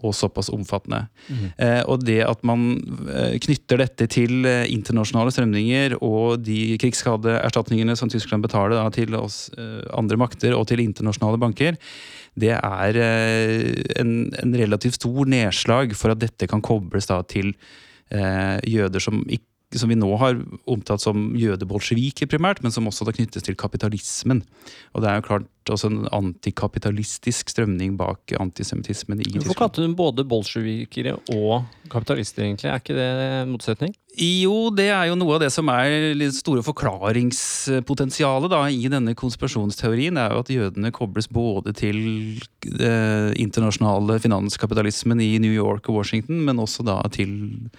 og 0.00 0.14
såpass 0.16 0.50
omfattende. 0.52 1.04
Mm. 1.28 1.42
Eh, 1.58 1.82
og 1.90 2.04
det 2.06 2.20
at 2.26 2.44
man 2.46 2.72
eh, 3.10 3.36
knytter 3.42 3.82
dette 3.82 4.06
til 4.12 4.46
eh, 4.48 4.68
internasjonale 4.72 5.34
strømninger 5.34 5.98
og 6.00 6.40
de 6.46 6.78
krigsskadeerstatningene 6.80 7.96
som 7.98 8.12
Tyskland 8.12 8.46
betaler 8.46 8.76
da, 8.78 8.86
til 8.94 9.16
oss 9.18 9.48
eh, 9.58 9.82
andre 9.96 10.20
makter 10.20 10.56
og 10.56 10.68
til 10.70 10.82
internasjonale 10.84 11.40
banker, 11.40 11.78
det 12.40 12.54
er 12.54 12.96
en, 13.98 14.10
en, 14.38 14.52
relativt 14.54 15.00
stor 15.00 15.26
nedslag 15.28 15.96
for 15.98 16.14
at 16.14 16.20
dette 16.22 16.46
kan 16.48 16.62
kobles 16.62 17.10
da 17.10 17.18
til 17.26 17.50
eh, 18.14 18.56
jøder 18.70 19.02
som 19.02 19.24
ikke 19.26 19.49
som 19.78 19.90
vi 19.90 19.98
nå 19.98 20.08
har 20.18 20.40
omtalt 20.70 21.04
som 21.04 21.30
jødebolsjeviker 21.38 22.26
primært, 22.30 22.62
men 22.64 22.74
som 22.74 22.88
også 22.90 23.06
da 23.06 23.14
knyttes 23.14 23.46
til 23.46 23.58
kapitalismen. 23.58 24.42
Og 24.94 25.04
det 25.04 25.10
er 25.10 25.20
jo 25.20 25.26
klart 25.28 25.48
også 25.70 25.90
en 25.92 26.08
antikapitalistisk 26.16 27.52
strømning 27.52 27.94
bak 28.00 28.34
antisemittismen 28.40 29.20
i 29.20 29.28
Tyskland. 29.28 29.46
Hvorfor 29.46 29.60
kalte 29.60 29.84
du 29.84 29.94
både 29.94 30.24
bolsjevikere 30.26 31.14
og 31.36 31.68
kapitalister, 31.92 32.42
egentlig? 32.46 32.70
Er 32.70 32.82
ikke 32.82 32.96
det 32.98 33.48
motsetning? 33.50 33.94
Jo, 34.18 34.72
det 34.74 34.88
er 34.90 35.06
jo 35.06 35.14
noe 35.18 35.36
av 35.36 35.44
det 35.44 35.52
som 35.54 35.68
er 35.70 36.16
litt 36.18 36.34
store 36.34 36.64
forklaringspotensialet 36.66 38.50
da, 38.50 38.64
i 38.66 38.90
denne 38.90 39.14
konspirasjonsteorien. 39.18 40.18
er 40.18 40.34
jo 40.34 40.42
At 40.42 40.50
jødene 40.50 40.90
kobles 40.90 41.30
både 41.30 41.72
til 41.78 42.00
eh, 42.66 43.30
internasjonale 43.38 44.18
finanskapitalismen 44.18 45.22
i 45.22 45.38
New 45.38 45.54
York 45.54 45.88
og 45.88 46.02
Washington, 46.02 46.42
men 46.42 46.58
også 46.58 46.82
da 46.86 46.98
til 47.14 47.70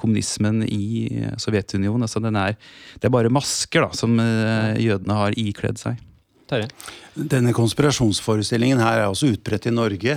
kommunismen 0.00 0.62
i 0.66 1.26
Sovjetunionen. 1.40 2.06
Altså 2.06 2.22
er, 2.22 2.56
det 2.98 3.08
er 3.08 3.14
bare 3.14 3.32
masker 3.32 3.86
da, 3.86 3.92
som 3.96 4.18
eh, 4.22 4.80
jødene 4.82 5.18
har 5.18 5.38
ikledd 5.40 5.80
seg. 5.82 6.00
Terje? 6.50 6.68
Denne 7.12 7.52
konspirasjonsforestillingen 7.52 8.80
her 8.80 9.02
er 9.02 9.10
også 9.10 9.34
utbredt 9.34 9.66
i 9.68 9.72
Norge. 9.74 10.14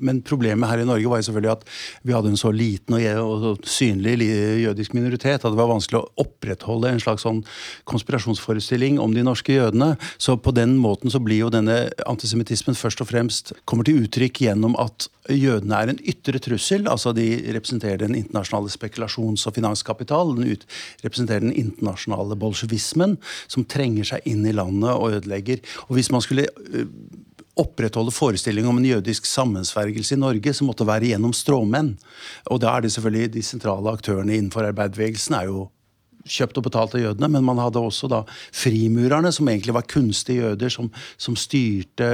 Men 0.00 0.22
problemet 0.24 0.70
her 0.70 0.80
i 0.80 0.86
Norge 0.88 1.10
var 1.10 1.20
jo 1.20 1.26
selvfølgelig 1.26 1.50
at 1.52 1.66
vi 2.08 2.14
hadde 2.16 2.32
en 2.32 2.40
så 2.40 2.52
liten 2.54 2.96
og 2.96 3.66
synlig 3.68 4.16
jødisk 4.62 4.96
minoritet 4.96 5.44
at 5.44 5.52
det 5.52 5.60
var 5.60 5.68
vanskelig 5.68 6.00
å 6.00 6.24
opprettholde 6.24 6.94
en 6.94 7.02
slags 7.04 7.26
sånn 7.26 7.42
konspirasjonsforestilling 7.90 8.96
om 9.02 9.12
de 9.12 9.26
norske 9.26 9.58
jødene. 9.58 9.92
Så 10.16 10.38
på 10.40 10.56
den 10.56 10.78
måten 10.80 11.12
så 11.12 11.20
blir 11.20 11.42
jo 11.44 11.52
denne 11.52 11.90
antisemittismen 12.08 12.78
først 12.78 13.04
og 13.04 13.12
fremst 13.12 13.52
kommer 13.68 13.84
til 13.84 14.06
uttrykk 14.06 14.46
gjennom 14.48 14.78
at 14.80 15.10
jødene 15.28 15.76
er 15.76 15.92
en 15.92 16.00
ytre 16.08 16.40
trussel. 16.40 16.88
altså 16.88 17.12
De 17.12 17.26
representerer 17.52 18.00
den 18.00 18.16
internasjonale 18.16 18.72
spekulasjons- 18.72 19.46
og 19.48 19.54
finanskapital. 19.58 20.34
Den 20.38 20.56
representerer 21.04 21.44
den 21.44 21.52
internasjonale 21.52 22.36
bolsjevismen, 22.40 23.18
som 23.46 23.66
trenger 23.68 24.14
seg 24.14 24.24
inn 24.28 24.46
i 24.48 24.56
landet 24.56 24.94
og 24.94 25.18
ødelegger. 25.18 25.57
Og 25.88 25.98
Hvis 25.98 26.10
man 26.14 26.24
skulle 26.24 26.46
øh, 26.70 26.86
opprettholde 27.58 28.14
forestillingen 28.14 28.70
om 28.70 28.78
en 28.78 28.90
jødisk 28.92 29.26
sammensvergelse 29.26 30.14
i 30.14 30.18
Norge, 30.18 30.54
så 30.54 30.64
måtte 30.64 30.84
det 30.84 30.92
være 30.92 31.10
gjennom 31.12 31.34
stråmenn. 31.34 31.96
Og 32.46 32.60
da 32.62 32.76
er 32.76 32.86
det 32.86 32.92
selvfølgelig 32.94 33.32
de 33.34 33.42
sentrale 33.42 33.90
aktørene 33.90 34.36
innenfor 34.36 34.68
arbeiderbevegelsen 34.68 35.34
er 35.40 35.50
jo 35.50 35.66
kjøpt 36.28 36.58
og 36.60 36.66
betalt 36.66 36.96
av 36.96 37.02
jødene, 37.02 37.30
men 37.32 37.44
man 37.46 37.60
hadde 37.62 37.80
også 37.80 38.08
da 38.10 38.22
frimurerne, 38.54 39.30
som 39.34 39.48
egentlig 39.50 39.74
var 39.76 39.86
kunstige 39.88 40.44
jøder, 40.44 40.72
som, 40.72 40.90
som 41.20 41.36
styrte 41.38 42.08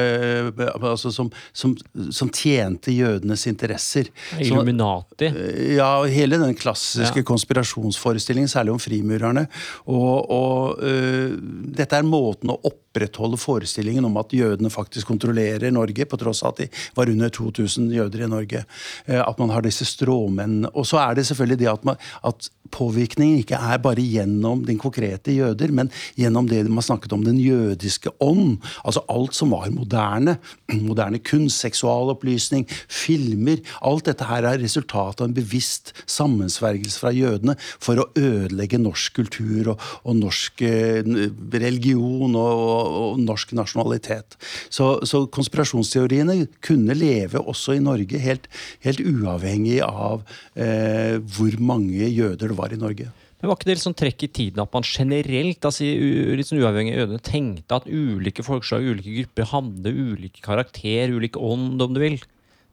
altså 0.76 1.12
som, 1.14 1.30
som, 1.56 1.74
som, 2.14 2.30
tjente 2.34 2.94
jødenes 2.94 3.46
interesser. 3.50 4.10
Illuminati? 4.38 5.30
ja, 5.78 5.90
hele 6.10 6.38
den 6.42 6.54
klassiske 6.58 7.24
ja. 7.24 7.26
konspirasjonsforestillingen, 7.26 8.50
særlig 8.50 8.76
om 8.76 8.82
frimurerne. 8.82 9.46
Og, 9.90 10.30
og 10.30 10.82
uh, 10.84 11.34
dette 11.74 11.98
er 11.98 12.06
måten 12.06 12.54
å 12.54 12.74
opprettholde 12.94 13.38
forestillingen 13.40 14.04
om 14.06 14.16
at 14.20 14.32
jødene 14.32 14.70
faktisk 14.70 15.08
kontrollerer 15.10 15.72
Norge, 15.74 16.06
på 16.06 16.19
tross 16.21 16.42
av 16.45 16.54
at 16.54 16.62
de 16.62 16.69
var 16.95 17.10
under 17.10 17.28
2000 17.28 17.90
jøder 17.92 18.25
i 18.25 18.30
Norge. 18.30 18.64
Uh, 19.08 19.23
at 19.25 19.38
man 19.38 19.50
har 19.50 19.64
disse 19.64 19.84
stråmennene. 19.88 20.71
Og 20.75 20.86
så 20.86 21.00
er 21.02 21.14
det 21.14 21.26
selvfølgelig 21.26 21.58
det 21.58 21.71
at, 21.73 21.84
man, 21.84 21.97
at 22.25 22.49
påvirkningen 22.75 23.42
ikke 23.42 23.58
er 23.58 23.80
bare 23.82 24.02
gjennom 24.02 24.64
den 24.66 24.78
konkrete 24.78 25.34
jøder, 25.34 25.73
men 25.75 25.90
gjennom 26.19 26.49
det 26.49 26.64
man 26.69 26.84
snakket 26.84 27.12
om 27.16 27.25
den 27.25 27.38
jødiske 27.42 28.14
ånd. 28.23 28.60
Altså 28.84 29.02
alt 29.10 29.34
som 29.34 29.54
var 29.54 29.71
moderne. 29.75 30.38
Moderne 30.84 31.19
kunst, 31.19 31.62
seksualopplysning, 31.64 32.66
filmer. 32.88 33.62
Alt 33.82 34.06
dette 34.10 34.26
her 34.28 34.47
er 34.47 34.60
resultatet 34.62 35.23
av 35.23 35.30
en 35.30 35.36
bevisst 35.36 35.95
sammensvergelse 36.10 37.00
fra 37.00 37.12
jødene 37.14 37.56
for 37.82 38.00
å 38.00 38.08
ødelegge 38.19 38.78
norsk 38.82 39.16
kultur 39.19 39.73
og, 39.75 39.82
og 40.04 40.19
norsk 40.19 40.62
eh, 40.66 41.02
religion 41.54 42.34
og, 42.38 42.75
og, 42.84 43.18
norsk 43.25 43.54
nasjonalitet. 43.56 44.38
Så, 44.68 45.00
så, 45.08 45.25
konspirasjonsteoriene 45.34 46.44
kunne 46.64 46.97
leve 46.99 47.42
også 47.42 47.78
i 47.78 47.82
Norge, 47.84 48.20
helt, 48.20 48.49
helt 48.84 49.02
uavhengig 49.02 49.80
av 49.86 50.25
eh, 50.54 51.20
hvor 51.36 51.58
mange 51.60 52.08
jøder 52.08 52.50
det 52.50 52.58
var 52.58 52.75
i 52.75 52.80
Norge. 52.80 53.10
Men 53.44 53.50
Var 53.50 53.58
ikke 53.58 53.68
det 53.68 53.75
liksom 53.76 53.97
trekk 54.00 54.23
i 54.25 54.32
tiden 54.32 54.60
at 54.62 54.70
man 54.73 54.86
generelt, 54.88 55.66
altså, 55.68 55.84
litt 55.84 56.49
sånn 56.49 56.62
uavhengig 56.62 56.94
av 56.97 57.02
øynene, 57.04 57.25
tenkte 57.25 57.76
at 57.76 57.88
ulike 57.90 58.44
folkeslag, 58.47 58.86
ulike 58.88 59.18
grupper 59.18 59.50
hadde 59.50 59.92
ulike 59.92 60.40
karakter, 60.44 61.12
ulik 61.12 61.36
ånd, 61.36 61.82
om 61.84 61.92
du 61.92 62.00
vil? 62.00 62.16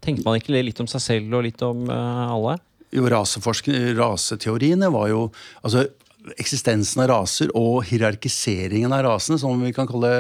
Tenkte 0.02 0.24
man 0.26 0.40
ikke 0.40 0.56
litt 0.56 0.80
om 0.80 0.88
seg 0.88 1.04
selv 1.04 1.36
og 1.36 1.44
litt 1.44 1.60
om 1.66 1.84
uh, 1.92 2.32
alle? 2.32 2.56
Jo, 2.96 3.04
Raseteoriene 3.12 4.88
var 4.96 5.12
jo 5.12 5.26
altså 5.60 5.86
Eksistensen 6.38 7.02
av 7.02 7.10
raser 7.10 7.50
og 7.58 7.82
hierarkiseringen 7.90 8.94
av 8.94 9.04
rasene, 9.08 9.40
som 9.42 9.62
vi 9.64 9.74
kan 9.74 9.90
kalle 9.90 10.12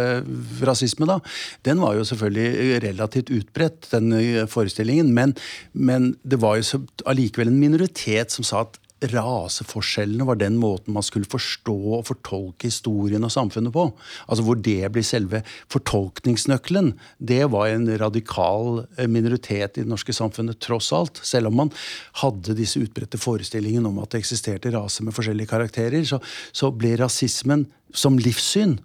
rasisme, 0.65 1.05
da, 1.09 1.19
den 1.67 1.81
var 1.83 1.97
jo 1.97 2.05
selvfølgelig 2.09 2.79
relativt 2.87 3.29
utbredt, 3.33 3.91
den 3.93 4.47
forestillingen. 4.49 5.13
Men, 5.13 5.35
men 5.73 6.15
det 6.23 6.41
var 6.41 6.57
jo 6.57 6.83
allikevel 7.05 7.51
en 7.51 7.61
minoritet 7.61 8.33
som 8.33 8.47
sa 8.47 8.65
at 8.65 8.81
raseforskjellene 9.01 10.25
var 10.27 10.37
den 10.37 10.57
måten 10.61 10.93
man 10.93 11.05
skulle 11.05 11.29
forstå 11.29 11.75
og 11.97 12.05
fortolke 12.09 12.69
historien 12.69 13.25
og 13.25 13.33
samfunnet 13.33 13.73
på. 13.73 13.87
Altså 14.27 14.45
Hvor 14.45 14.59
det 14.61 14.91
blir 14.93 15.05
selve 15.05 15.41
fortolkningsnøkkelen. 15.73 16.93
Det 17.17 17.43
var 17.51 17.71
en 17.71 17.89
radikal 17.97 18.85
eh, 18.97 19.07
minoritet 19.07 19.77
i 19.77 19.83
det 19.83 19.89
norske 19.89 20.13
samfunnet, 20.13 20.59
tross 20.61 20.91
alt. 20.93 21.21
Selv 21.25 21.49
om 21.49 21.57
man 21.63 21.73
hadde 22.21 22.57
disse 22.57 22.79
utbredte 22.81 23.17
forestillingene 23.21 23.89
om 23.89 23.99
at 24.03 24.13
det 24.13 24.21
eksisterte 24.21 24.73
raser 24.73 25.07
med 25.07 25.17
forskjellige 25.17 25.49
karakterer, 25.49 26.05
så, 26.05 26.21
så 26.53 26.71
ble 26.71 26.93
rasismen 27.01 27.65
som 27.93 28.19
livssyn 28.21 28.77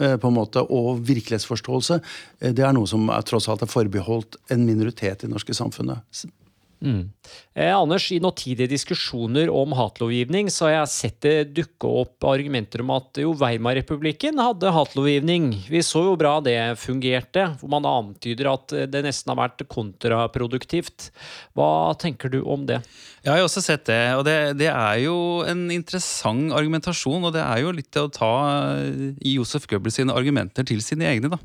eh, 0.00 0.18
på 0.20 0.28
en 0.28 0.36
måte, 0.36 0.60
og 0.68 1.00
virkelighetsforståelse, 1.08 2.00
eh, 2.42 2.52
det 2.52 2.68
er 2.68 2.76
noe 2.76 2.90
som 2.90 3.08
er, 3.08 3.24
tross 3.24 3.48
alt 3.48 3.64
er 3.64 3.72
forbeholdt 3.72 4.36
en 4.52 4.68
minoritet 4.68 5.22
i 5.22 5.26
det 5.26 5.32
norske 5.32 5.56
samfunnet. 5.56 6.04
Mm. 6.82 7.12
Eh, 7.54 7.70
Anders, 7.76 8.08
i 8.12 8.18
nåtidige 8.20 8.66
diskusjoner 8.72 9.50
om 9.52 9.74
hatlovgivning 9.78 10.48
så 10.50 10.66
har 10.66 10.72
jeg 10.74 10.90
sett 10.90 11.18
det 11.22 11.52
dukke 11.54 11.90
opp 12.02 12.26
argumenter 12.26 12.82
om 12.82 12.90
at 12.96 13.20
jo, 13.22 13.34
Weimar-republikken 13.38 14.40
hadde 14.42 14.72
hatlovgivning. 14.74 15.52
Vi 15.70 15.82
så 15.86 16.02
jo 16.08 16.16
bra 16.18 16.34
det 16.42 16.56
fungerte, 16.82 17.52
hvor 17.60 17.70
man 17.76 17.86
antyder 17.86 18.50
at 18.50 18.74
det 18.90 19.04
nesten 19.06 19.30
har 19.30 19.38
vært 19.44 19.62
kontraproduktivt. 19.70 21.12
Hva 21.54 21.92
tenker 22.02 22.32
du 22.32 22.40
om 22.42 22.66
det? 22.66 22.80
Jeg 23.22 23.30
har 23.30 23.44
også 23.44 23.62
sett 23.62 23.86
det, 23.86 24.00
og 24.18 24.24
det, 24.26 24.36
det 24.58 24.72
er 24.72 25.04
jo 25.04 25.16
en 25.46 25.68
interessant 25.70 26.50
argumentasjon. 26.58 27.28
Og 27.28 27.36
det 27.36 27.44
er 27.44 27.62
jo 27.62 27.76
litt 27.76 28.00
å 28.00 28.08
ta 28.10 28.32
Josef 29.22 29.68
Goebbels 29.70 30.00
sine 30.00 30.16
argumenter 30.16 30.66
til 30.66 30.82
sine 30.82 31.06
egne, 31.12 31.30
da. 31.36 31.38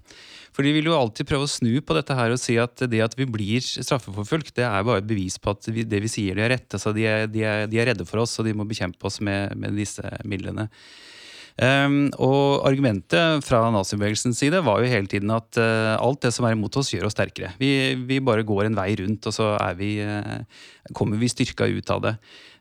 For 0.58 0.66
de 0.66 0.72
vil 0.74 0.88
jo 0.90 0.96
alltid 0.98 1.28
prøve 1.30 1.46
å 1.46 1.52
snu 1.52 1.76
på 1.86 1.94
dette 1.94 2.16
her 2.18 2.32
og 2.34 2.40
si 2.42 2.56
at 2.58 2.82
det 2.90 3.04
at 3.06 3.14
vi 3.14 3.28
blir 3.30 3.62
straffeforfulgt, 3.62 4.56
det 4.58 4.64
er 4.66 4.88
bare 4.88 5.04
et 5.04 5.10
bevis 5.10 5.36
på 5.38 5.54
at 5.54 5.68
vi, 5.70 5.84
det 5.86 6.00
vi 6.02 6.10
sier, 6.10 6.34
de 6.34 6.48
er 6.48 6.56
rett. 6.56 6.66
Altså, 6.74 6.96
de, 6.98 7.04
er, 7.06 7.28
de, 7.30 7.44
er, 7.46 7.68
de, 7.70 7.78
er, 7.78 7.92
redde 7.92 8.08
for 8.10 8.24
oss, 8.24 8.34
og 8.42 8.48
de 8.50 8.56
må 8.58 8.66
bekjempe 8.66 9.06
oss 9.06 9.20
med, 9.22 9.54
med 9.54 9.78
disse 9.78 10.02
midlene. 10.26 10.66
Um, 11.62 12.08
og 12.22 12.66
argumentet 12.70 13.46
fra 13.46 13.64
nazibevegelsens 13.74 14.42
side 14.42 14.60
var 14.66 14.82
jo 14.82 14.90
hele 14.90 15.10
tiden 15.10 15.30
at 15.34 15.62
uh, 15.62 15.94
alt 16.02 16.26
det 16.26 16.34
som 16.34 16.50
er 16.50 16.58
imot 16.58 16.74
oss, 16.82 16.90
gjør 16.94 17.06
oss 17.12 17.18
sterkere. 17.18 17.54
Vi, 17.62 17.70
vi, 18.10 18.18
bare 18.26 18.46
går 18.46 18.66
en 18.66 18.78
vei 18.82 18.92
rundt, 18.98 19.30
og 19.30 19.38
så 19.38 19.54
vi, 19.78 19.96
uh, 20.02 20.42
kommer 20.98 21.22
vi 21.22 21.30
styrka 21.30 21.70
ut 21.70 21.94
av 21.94 22.02
det. 22.06 22.18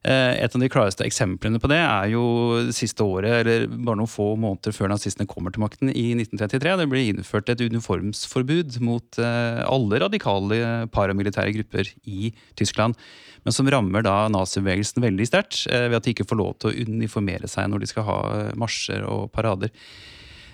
Eh, 0.07 0.37
et 0.39 0.55
av 0.55 0.63
de 0.63 0.69
klareste 0.71 1.03
eksemplene 1.03 1.59
på 1.59 1.67
det 1.71 1.81
er 1.83 2.11
jo 2.13 2.23
det 2.69 2.75
siste 2.77 3.03
året, 3.03 3.41
eller 3.41 3.65
bare 3.67 3.99
noen 3.99 4.11
få 4.11 4.29
måneder 4.39 4.75
før 4.77 4.93
nazistene 4.93 5.27
kommer 5.27 5.51
til 5.51 5.65
makten 5.65 5.91
i 5.91 6.13
1933. 6.15 6.75
Det 6.79 6.87
ble 6.93 7.03
innført 7.09 7.51
et 7.51 7.65
uniformsforbud 7.67 8.79
mot 8.87 9.19
eh, 9.19 9.63
alle 9.67 10.03
radikale 10.05 10.61
paramilitære 10.95 11.57
grupper 11.57 11.91
i 12.07 12.31
Tyskland. 12.59 12.95
Men 13.43 13.57
som 13.57 13.71
rammer 13.71 14.07
da 14.07 14.29
nazibevegelsen 14.31 15.03
veldig 15.03 15.27
sterkt 15.27 15.65
eh, 15.73 15.89
ved 15.89 15.99
at 15.99 16.07
de 16.07 16.15
ikke 16.15 16.29
får 16.31 16.41
lov 16.43 16.55
til 16.61 16.71
å 16.71 16.87
uniformere 16.87 17.51
seg 17.51 17.73
når 17.73 17.83
de 17.83 17.91
skal 17.91 18.07
ha 18.07 18.21
marsjer 18.59 19.03
og 19.11 19.33
parader. 19.35 19.75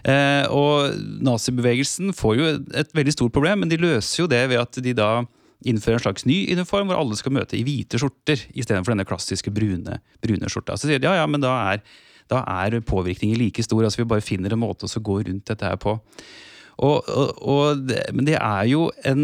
Og 0.02 0.96
nazibevegelsen 1.22 2.08
får 2.18 2.32
jo 2.34 2.46
et 2.74 2.88
veldig 2.96 3.12
stort 3.14 3.34
problem, 3.36 3.60
men 3.62 3.70
de 3.70 3.78
løser 3.78 4.24
jo 4.24 4.26
det 4.26 4.40
ved 4.50 4.58
at 4.58 4.80
de 4.82 4.94
da 4.98 5.10
innføre 5.68 5.98
en 5.98 6.04
slags 6.06 6.26
ny 6.28 6.44
uniform 6.52 6.90
hvor 6.90 7.00
alle 7.00 7.18
skal 7.18 7.34
møte 7.36 7.58
i 7.58 7.64
hvite 7.66 8.00
skjorter 8.00 8.46
istedenfor 8.52 8.94
denne 8.94 9.06
klassiske 9.08 9.52
brune, 9.54 9.98
brune 10.24 10.50
skjorta. 10.52 10.78
Så 10.78 10.88
sier 10.88 11.02
de 11.02 11.08
ja, 11.08 11.16
ja, 11.20 11.26
men 11.30 11.44
da 11.44 11.52
er, 11.72 11.84
da 12.32 12.42
er 12.64 12.80
påvirkningen 12.86 13.40
like 13.40 13.64
stor. 13.64 13.84
altså 13.84 14.02
Vi 14.02 14.08
bare 14.10 14.24
finner 14.24 14.54
en 14.54 14.62
måte 14.62 14.88
å 14.88 15.04
gå 15.04 15.20
rundt 15.26 15.46
dette 15.50 15.68
her 15.68 15.78
på. 15.82 15.98
Og, 16.82 17.08
og, 17.08 17.42
og 17.42 17.84
det, 17.86 18.06
men 18.16 18.26
det 18.26 18.38
er 18.40 18.66
jo 18.70 18.88
en 19.06 19.22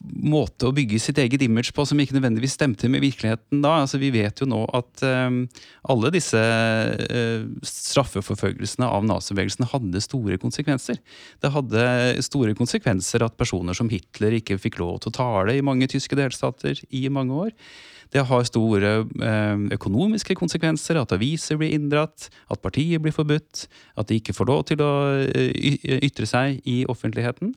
måte 0.00 0.64
å 0.64 0.72
bygge 0.72 0.98
sitt 1.02 1.18
eget 1.20 1.42
image 1.44 1.74
på 1.76 1.84
som 1.84 1.98
ikke 2.00 2.14
nødvendigvis 2.16 2.54
stemte 2.56 2.88
med 2.88 3.02
virkeligheten 3.04 3.60
da. 3.60 3.74
Altså, 3.82 4.00
vi 4.00 4.08
vet 4.14 4.40
jo 4.40 4.48
nå 4.48 4.62
at 4.76 5.04
um, 5.04 5.42
alle 5.92 6.12
disse 6.14 6.40
uh, 6.40 7.44
straffeforfølgelsene 7.68 8.88
av 8.88 9.04
nazibevegelsen 9.08 9.68
hadde 9.74 10.04
store 10.04 10.40
konsekvenser. 10.40 11.02
Det 11.44 11.52
hadde 11.52 11.84
store 12.24 12.56
konsekvenser 12.56 13.26
at 13.26 13.36
personer 13.40 13.76
som 13.76 13.92
Hitler 13.92 14.38
ikke 14.40 14.58
fikk 14.60 14.80
lov 14.80 15.02
til 15.02 15.12
å 15.12 15.18
tale 15.20 15.58
i 15.58 15.64
mange 15.64 15.90
tyske 15.90 16.16
delstater 16.16 16.80
i 16.88 17.06
mange 17.12 17.36
år. 17.46 17.54
Det 18.10 18.24
har 18.26 18.48
store 18.48 18.96
uh, 19.04 19.66
økonomiske 19.76 20.34
konsekvenser, 20.40 20.98
at 20.98 21.12
aviser 21.14 21.60
blir 21.60 21.76
inndratt, 21.76 22.30
at 22.50 22.64
partier 22.64 22.98
blir 23.04 23.14
forbudt, 23.14 23.68
at 24.00 24.08
de 24.08 24.18
ikke 24.18 24.34
får 24.34 24.48
lov 24.48 24.64
til 24.72 24.80
å 24.82 24.92
uh, 25.28 26.00
ytre 26.00 26.26
seg 26.26 26.64
i 26.64 26.82
offentligheten 26.88 27.52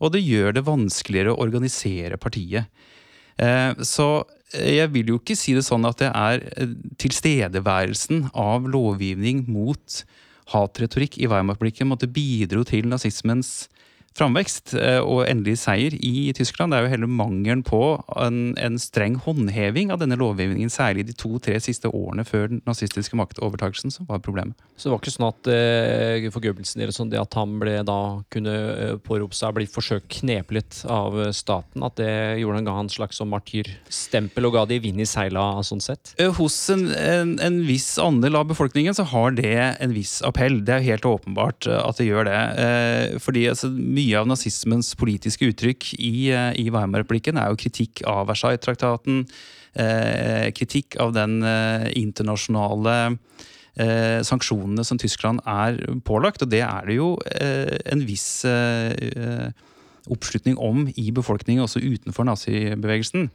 og 0.00 0.12
det 0.14 0.24
gjør 0.24 0.56
det 0.56 0.66
vanskeligere 0.66 1.34
å 1.34 1.40
organisere 1.44 2.18
partiet. 2.20 2.70
Eh, 3.36 3.72
så 3.84 4.24
jeg 4.54 4.88
vil 4.94 5.10
jo 5.12 5.18
ikke 5.20 5.36
si 5.36 5.56
det 5.56 5.64
sånn 5.66 5.86
at 5.88 6.00
det 6.00 6.10
er 6.12 6.44
eh, 6.56 6.74
tilstedeværelsen 7.02 8.28
av 8.32 8.68
lovgivning 8.70 9.44
mot 9.50 10.02
hatretorikk 10.52 11.18
i 11.18 11.28
Weimar-blikket 11.30 11.88
måtte 11.88 12.10
bidro 12.10 12.62
til 12.66 12.86
nazismens 12.88 13.66
framvekst 14.16 14.74
eh, 14.80 15.00
og 15.02 15.26
endelig 15.28 15.58
seier 15.62 15.94
i 15.96 16.32
Tyskland. 16.36 16.72
Det 16.72 16.78
er 16.78 16.86
jo 16.86 16.92
heller 16.94 17.10
mangelen 17.10 17.62
på 17.66 17.80
en, 18.16 18.54
en 18.60 18.78
streng 18.80 19.18
håndheving 19.22 19.92
av 19.92 20.00
denne 20.02 20.18
lovgivningen, 20.20 20.72
særlig 20.72 21.06
de 21.08 21.16
to-tre 21.16 21.58
siste 21.62 21.90
årene 21.92 22.24
før 22.26 22.48
den 22.52 22.62
nazistiske 22.68 23.18
maktovertakelsen, 23.18 23.92
som 23.92 24.08
var 24.08 24.22
problemet. 24.24 24.56
Så 24.76 24.88
det 24.88 24.94
var 24.94 25.02
ikke 25.02 25.14
sånn 25.14 25.28
at 25.28 25.50
eh, 25.52 26.28
for 26.32 26.44
Goebbelsen 26.44 26.82
eller 26.82 26.96
sånn, 26.96 27.12
det 27.12 27.20
at 27.20 27.36
han 27.38 27.56
ble 27.60 27.78
da 27.86 28.00
kunne 28.32 28.56
eh, 28.56 28.94
pårope 29.04 29.36
seg 29.36 29.56
bli 29.56 29.68
forsøkt 29.70 30.08
kneplet 30.20 30.82
av 30.92 31.18
staten, 31.36 31.84
at 31.86 31.98
det 32.00 32.12
gjorde 32.40 32.60
han 32.60 32.68
ga 32.68 32.78
han 32.80 32.92
slags 32.92 33.20
sånn 33.20 33.32
martyrstempel 33.32 34.48
og 34.48 34.56
ga 34.56 34.66
de 34.70 34.80
vind 34.84 35.02
i 35.02 35.08
seila 35.08 35.48
sånn 35.66 35.82
sett? 35.84 36.14
Eh, 36.20 36.32
hos 36.40 36.56
en, 36.72 36.88
en, 36.96 37.36
en, 37.42 37.60
viss 37.66 37.96
andel 38.00 38.38
av 38.38 38.48
befolkningen 38.50 38.94
så 38.96 39.06
har 39.10 39.36
det 39.36 39.56
en 39.82 39.94
viss 39.96 40.18
appell. 40.26 40.60
Det 40.64 40.76
er 40.76 40.84
helt 40.86 41.08
åpenbart 41.08 41.66
at 41.66 42.00
det 42.00 42.08
gjør 42.08 42.28
det. 42.28 42.40
Eh, 42.62 43.16
fordi 43.22 43.46
altså, 43.50 43.70
mye 43.72 44.05
mye 44.06 44.20
av 44.20 44.28
nazismens 44.30 44.94
politiske 44.98 45.48
uttrykk 45.50 45.94
i, 45.98 46.30
eh, 46.30 46.52
i 46.62 46.70
Weimar-replikken 46.70 47.38
er 47.38 47.50
jo 47.50 47.58
kritikk 47.58 48.04
av 48.06 48.28
Versailles-traktaten, 48.30 49.26
eh, 49.74 50.50
kritikk 50.52 50.96
av 51.00 51.12
den 51.12 51.42
eh, 51.42 51.90
internasjonale 51.96 53.18
eh, 53.76 54.22
sanksjonene 54.22 54.84
som 54.84 54.98
Tyskland 54.98 55.40
er 55.44 55.78
pålagt, 56.04 56.42
og 56.42 56.50
det 56.50 56.62
er 56.62 56.86
det 56.86 56.96
jo 56.96 57.16
eh, 57.34 57.78
en 57.90 58.04
viss 58.06 58.44
eh, 58.44 59.50
oppslutning 60.06 60.56
om 60.62 60.86
i 60.94 61.10
befolkningen, 61.10 61.64
også 61.64 61.82
utenfor 61.82 62.28
nazibevegelsen. 62.28 63.30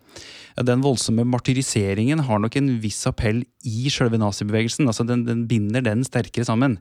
Den 0.64 0.84
voldsomme 0.84 1.26
martyriseringen 1.28 2.24
har 2.28 2.40
nok 2.40 2.56
en 2.56 2.78
viss 2.80 3.04
appell 3.08 3.44
i 3.68 3.90
selve 3.92 4.18
nazibevegelsen. 4.18 4.88
altså 4.88 5.04
den, 5.04 5.26
den 5.28 5.48
binder 5.48 5.82
den 5.82 6.06
sterkere 6.08 6.48
sammen. 6.48 6.80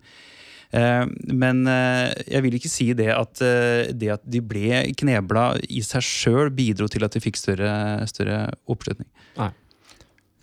Eh, 0.71 1.05
men 1.35 1.65
eh, 1.67 2.13
jeg 2.31 2.45
vil 2.45 2.57
ikke 2.59 2.71
si 2.71 2.91
det 2.95 3.09
at 3.15 3.43
eh, 3.43 3.91
det 3.91 4.13
at 4.15 4.23
de 4.23 4.43
ble 4.45 4.85
knebla 5.01 5.47
i 5.67 5.83
seg 5.87 6.05
sjøl, 6.07 6.53
bidro 6.55 6.87
til 6.91 7.07
at 7.07 7.17
de 7.17 7.23
fikk 7.23 7.41
større, 7.41 7.73
større 8.11 8.45
oppslutning. 8.71 9.09
Nei. 9.41 9.51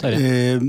Eh, 0.08 0.68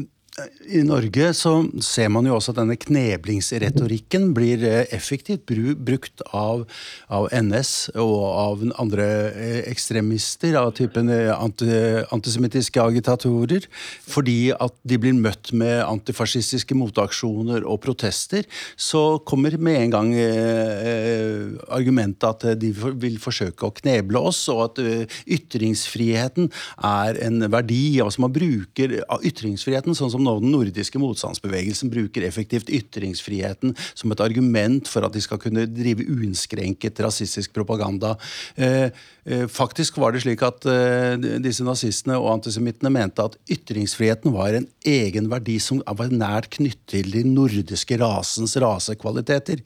i 0.69 0.83
Norge 0.85 1.31
så 1.37 1.53
ser 1.85 2.11
man 2.13 2.27
jo 2.29 2.35
også 2.37 2.53
at 2.53 2.61
denne 2.61 2.77
kneblingsretorikken 2.79 4.29
blir 4.37 4.63
eh, 4.67 4.85
effektivt 4.95 5.49
brukt 5.49 6.23
av, 6.37 6.65
av 7.09 7.29
NS 7.33 7.73
og 7.99 8.17
av 8.29 8.65
andre 8.83 9.07
eh, 9.33 9.61
ekstremister 9.71 10.59
av 10.61 10.75
typen 10.79 11.11
eh, 11.13 11.33
anti, 11.33 11.69
antisemittiske 12.15 12.83
agitatorer. 12.83 13.67
Fordi 14.09 14.53
at 14.55 14.77
de 14.89 15.01
blir 15.01 15.17
møtt 15.17 15.53
med 15.57 15.81
antifascistiske 15.87 16.77
motaksjoner 16.79 17.67
og 17.67 17.81
protester, 17.85 18.45
så 18.77 19.19
kommer 19.29 19.57
med 19.59 19.81
en 19.81 19.95
gang 19.95 20.11
argumentet 21.73 22.27
at 22.29 22.61
de 22.61 22.71
vil 22.73 23.17
forsøke 23.23 23.67
å 23.67 23.75
kneble 23.75 24.21
oss, 24.31 24.45
og 24.53 24.65
at 24.67 24.81
ytringsfriheten 25.29 26.51
er 26.85 27.19
en 27.25 27.49
verdi. 27.51 27.99
altså 28.05 28.25
Man 28.27 28.35
bruker 28.35 28.99
ytringsfriheten 29.19 29.97
sånn 29.97 30.13
som 30.13 30.28
nå 30.29 30.39
den 30.43 30.53
nordiske 30.53 31.01
motstandsbevegelsen 31.01 31.93
bruker 31.93 32.27
effektivt 32.27 32.71
ytringsfriheten 32.73 33.75
som 33.95 34.13
et 34.13 34.23
argument 34.25 34.89
for 34.91 35.07
at 35.07 35.15
de 35.15 35.23
skal 35.25 35.41
kunne 35.43 35.67
drive 35.71 36.07
uinnskrenket 36.09 37.01
rasistisk 37.05 37.55
propaganda. 37.57 38.15
Eh, 38.57 38.91
eh, 39.25 39.47
faktisk 39.49 39.99
var 39.99 40.15
det 40.15 40.23
slik 40.25 40.43
at 40.47 40.67
eh, 40.69 41.17
disse 41.43 41.65
nazistene 41.67 42.19
og 42.21 42.31
antisemittene 42.37 42.93
mente 42.93 43.25
at 43.25 43.39
ytringsfriheten 43.51 44.35
var 44.35 44.57
en 44.59 44.69
egen 44.89 45.31
verdi 45.33 45.59
som 45.63 45.83
var 45.87 46.13
nært 46.13 46.53
knyttet 46.59 46.87
til 46.89 47.11
de 47.13 47.21
nordiske 47.27 47.99
rasens 48.01 48.55
rasekvaliteter. 48.61 49.61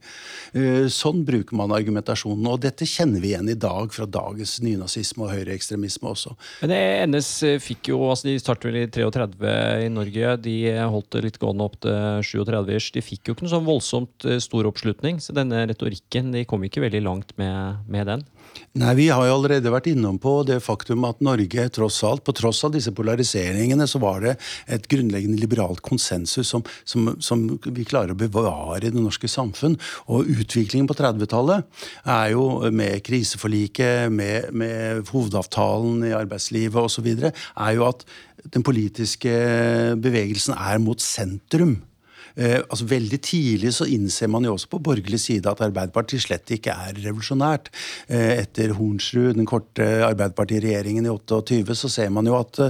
Sånn 0.90 1.20
bruker 1.27 1.55
man 1.57 1.70
argumentasjonen, 1.75 2.48
og 2.51 2.62
dette 2.64 2.87
kjenner 2.88 3.22
vi 3.22 3.31
igjen 3.31 3.51
i 3.53 3.57
dag 3.59 3.92
fra 3.94 4.09
dagens 4.11 4.57
nynazisme 4.64 5.27
og 5.27 5.31
høyreekstremisme 5.31 6.11
også. 6.11 6.35
Men 6.64 6.75
NS 7.12 7.31
fikk 7.62 7.92
jo, 7.92 8.01
altså 8.11 8.27
De 8.27 8.35
startet 8.42 8.68
vel 8.68 8.81
i 8.83 8.88
33 8.90 9.55
i 9.87 9.90
Norge. 9.92 10.35
De 10.42 10.52
holdt 10.93 11.11
det 11.15 11.25
litt 11.27 11.38
gående 11.43 11.67
opp 11.67 11.79
til 11.85 12.23
37 12.27 12.93
De 12.97 13.05
fikk 13.05 13.29
jo 13.29 13.37
ikke 13.37 13.47
noe 13.47 13.55
sånn 13.55 13.69
voldsomt 13.69 14.27
eh, 14.29 14.41
stor 14.43 14.69
oppslutning, 14.71 15.21
så 15.23 15.35
denne 15.37 15.65
retorikken 15.71 16.33
de 16.35 16.45
kom 16.49 16.65
ikke 16.67 16.85
veldig 16.85 17.03
langt 17.07 17.35
med, 17.41 17.83
med 17.91 18.11
den. 18.11 18.25
Nei, 18.73 18.95
Vi 18.97 19.09
har 19.12 19.27
jo 19.29 19.35
allerede 19.37 19.73
vært 19.73 19.91
innom 19.91 20.17
på 20.21 20.31
det 20.49 20.57
faktum 20.65 21.05
at 21.05 21.21
Norge, 21.25 21.67
tross 21.77 21.99
alt, 22.09 22.25
på 22.25 22.33
tross 22.37 22.62
av 22.65 22.73
disse 22.73 22.93
polariseringene, 22.97 23.85
så 23.88 24.01
var 24.01 24.23
det 24.25 24.33
et 24.65 24.88
grunnleggende 24.88 25.41
liberalt 25.41 25.83
konsensus 25.85 26.49
som, 26.49 26.65
som, 26.88 27.11
som 27.21 27.45
vi 27.67 27.85
klarer 27.85 28.15
å 28.15 28.19
bevare 28.19 28.81
i 28.81 28.88
det 28.88 28.97
norske 28.97 29.29
samfunn. 29.29 29.77
Og 30.09 30.31
utviklingen 30.33 30.88
på 30.88 30.97
30-tallet 30.97 31.85
er 32.09 32.33
jo 32.33 32.47
med 32.73 33.05
kriseforliket, 33.05 34.09
med, 34.12 34.49
med 34.57 35.05
hovedavtalen 35.12 36.09
i 36.09 36.17
arbeidslivet 36.17 36.81
osv., 36.81 37.12
er 37.12 37.73
jo 37.77 37.88
at 37.91 38.07
den 38.57 38.65
politiske 38.65 39.33
bevegelsen 40.01 40.57
er 40.57 40.81
mot 40.83 41.01
sentrum. 41.03 41.77
Eh, 42.37 42.61
altså 42.62 42.88
Veldig 42.92 43.18
tidlig 43.25 43.73
så 43.77 43.87
innser 43.88 44.31
man 44.31 44.45
jo 44.47 44.55
også 44.57 44.71
på 44.73 44.83
borgerlig 44.85 45.21
side 45.23 45.49
at 45.51 45.62
Arbeiderpartiet 45.64 46.25
slett 46.27 46.51
ikke 46.55 46.75
er 46.75 46.99
revolusjonært. 47.01 47.71
Eh, 48.09 48.42
etter 48.42 48.75
Hornsrud, 48.77 49.35
den 49.38 49.49
korte 49.49 49.87
Arbeiderpartiregjeringen 50.07 51.09
i 51.09 51.12
28, 51.12 51.77
så 51.79 51.90
ser 51.92 52.12
man 52.14 52.29
jo 52.29 52.37
at, 52.38 52.61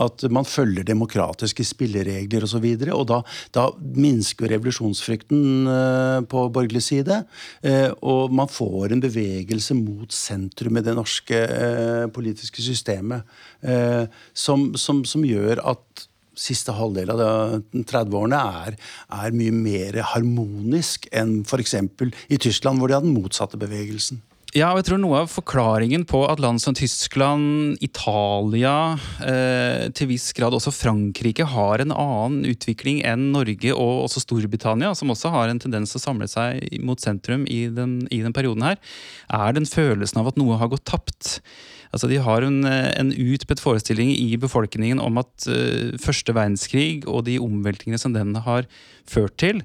at 0.00 0.26
man 0.32 0.46
følger 0.48 0.86
demokratiske 0.86 1.66
spilleregler 1.66 2.44
osv. 2.44 2.54
Og, 2.54 2.54
så 2.54 2.60
videre, 2.62 2.94
og 2.94 3.08
da, 3.10 3.16
da 3.50 3.64
minsker 3.98 4.52
revolusjonsfrykten 4.52 5.70
eh, 5.70 6.20
på 6.30 6.46
borgerlig 6.54 6.84
side. 6.86 7.24
Eh, 7.66 7.90
og 8.06 8.30
man 8.34 8.50
får 8.50 8.94
en 8.94 9.02
bevegelse 9.02 9.74
mot 9.78 10.14
sentrum 10.14 10.78
i 10.78 10.84
det 10.86 10.94
norske 10.94 11.40
eh, 11.44 12.06
politiske 12.14 12.62
systemet 12.62 13.26
eh, 13.66 14.06
som, 14.34 14.70
som, 14.78 15.02
som 15.08 15.26
gjør 15.26 15.62
at 15.74 16.06
siste 16.38 16.74
halvdel 16.76 17.14
av 17.14 17.24
30-årene 17.72 18.42
er, 18.64 18.78
er, 19.14 19.34
mye 19.34 19.54
mer 19.54 19.98
harmonisk 20.14 21.08
enn 21.14 21.42
f.eks. 21.44 21.76
i 22.28 22.38
Tyskland, 22.38 22.80
hvor 22.80 22.90
de 22.90 22.98
har 22.98 23.04
den 23.04 23.16
motsatte 23.16 23.60
bevegelsen. 23.60 24.22
Ja, 24.54 24.68
og 24.70 24.78
jeg 24.78 24.86
tror 24.86 25.00
Noe 25.02 25.24
av 25.24 25.32
forklaringen 25.32 26.04
på 26.06 26.20
at 26.30 26.38
land 26.38 26.62
som 26.62 26.76
Tyskland, 26.78 27.74
Italia, 27.82 28.94
eh, 29.18 29.88
til 29.98 30.12
viss 30.12 30.28
grad 30.36 30.54
også 30.54 30.70
Frankrike 30.70 31.42
har 31.50 31.82
en 31.82 31.90
annen 31.90 32.46
utvikling 32.46 33.00
enn 33.02 33.32
Norge 33.34 33.74
og 33.74 34.04
også 34.04 34.22
Storbritannia, 34.22 34.92
som 34.94 35.10
også 35.10 35.32
har 35.34 35.50
en 35.50 35.58
tendens 35.58 35.90
til 35.90 35.98
å 35.98 36.04
samle 36.04 36.30
seg 36.30 36.62
mot 36.86 37.02
sentrum 37.02 37.48
i 37.50 37.64
den, 37.66 38.04
i 38.14 38.22
den 38.22 38.36
perioden 38.36 38.62
her, 38.62 38.78
er 39.26 39.58
den 39.58 39.66
følelsen 39.66 40.22
av 40.22 40.30
at 40.30 40.38
noe 40.38 40.60
har 40.62 40.70
gått 40.70 40.86
tapt. 40.86 41.40
Altså 41.94 42.10
De 42.10 42.18
har 42.18 42.42
en, 42.42 42.64
en 42.66 43.14
utbredt 43.14 43.62
forestilling 43.62 44.10
i 44.10 44.34
befolkningen 44.40 44.98
om 45.02 45.20
at 45.22 45.48
uh, 45.48 45.94
første 46.02 46.34
verdenskrig 46.34 47.04
og 47.06 47.26
de 47.28 47.38
omveltningene 47.42 48.00
som 48.02 48.16
den 48.16 48.34
har 48.42 48.66
ført 49.06 49.36
til, 49.38 49.62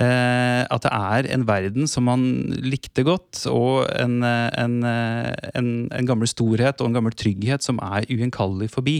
uh, 0.00 0.66
at 0.66 0.82
det 0.82 0.92
er 0.92 1.28
en 1.36 1.46
verden 1.46 1.86
som 1.90 2.08
man 2.10 2.24
likte 2.66 3.04
godt, 3.06 3.44
og 3.46 3.86
en, 3.94 4.24
en, 4.26 4.78
en, 4.82 5.68
en 5.94 6.08
gammel 6.10 6.30
storhet 6.30 6.82
og 6.82 6.90
en 6.90 6.98
gammel 6.98 7.14
trygghet 7.14 7.62
som 7.62 7.78
er 7.78 8.08
ugjenkallelig 8.10 8.72
forbi. 8.74 8.98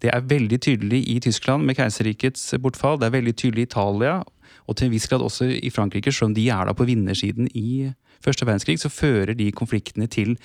Det 0.00 0.12
er 0.14 0.24
veldig 0.32 0.60
tydelig 0.64 1.04
i 1.12 1.20
Tyskland 1.20 1.68
med 1.68 1.76
keiserrikets 1.76 2.54
bortfall. 2.56 2.96
Det 3.00 3.10
er 3.10 3.18
veldig 3.18 3.36
tydelig 3.36 3.66
i 3.66 3.70
Italia, 3.70 4.22
og 4.64 4.76
til 4.76 4.88
en 4.88 4.94
viss 4.96 5.10
grad 5.10 5.24
også 5.24 5.50
i 5.60 5.70
Frankrike, 5.70 6.12
selv 6.12 6.32
om 6.32 6.38
de 6.38 6.48
er 6.48 6.64
da 6.64 6.72
på 6.72 6.86
vinnersiden 6.88 7.50
i 7.52 7.90
første 8.24 8.46
verdenskrig, 8.48 8.78
så 8.80 8.88
fører 8.88 9.36
de 9.36 9.50
konfliktene 9.52 10.08
til 10.08 10.38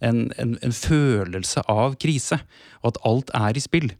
en, 0.00 0.26
en, 0.38 0.56
en, 0.62 0.74
følelse 0.74 1.62
av 1.70 1.98
krise, 2.02 2.40
og 2.82 2.94
at 2.94 3.00
alt 3.10 3.30
er 3.34 3.58
i 3.58 3.62
spill. 3.62 3.92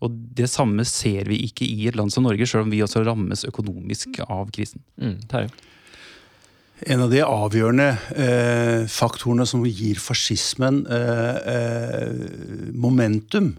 Og 0.00 0.14
Det 0.36 0.48
samme 0.50 0.84
ser 0.88 1.28
vi 1.28 1.42
ikke 1.46 1.66
i 1.66 1.88
et 1.90 1.98
land 1.98 2.12
som 2.12 2.24
Norge, 2.24 2.46
selv 2.48 2.64
om 2.64 2.72
vi 2.72 2.82
også 2.84 3.04
rammes 3.04 3.44
økonomisk 3.48 4.22
av 4.28 4.52
krisen. 4.54 4.82
Mm, 4.96 5.18
en 6.86 7.02
av 7.04 7.10
de 7.12 7.20
avgjørende 7.24 7.88
eh, 8.16 8.86
faktorene 8.88 9.44
som 9.48 9.64
gir 9.68 10.00
fascismen 10.00 10.84
eh, 10.88 11.36
eh, 11.52 12.70
momentum, 12.72 13.52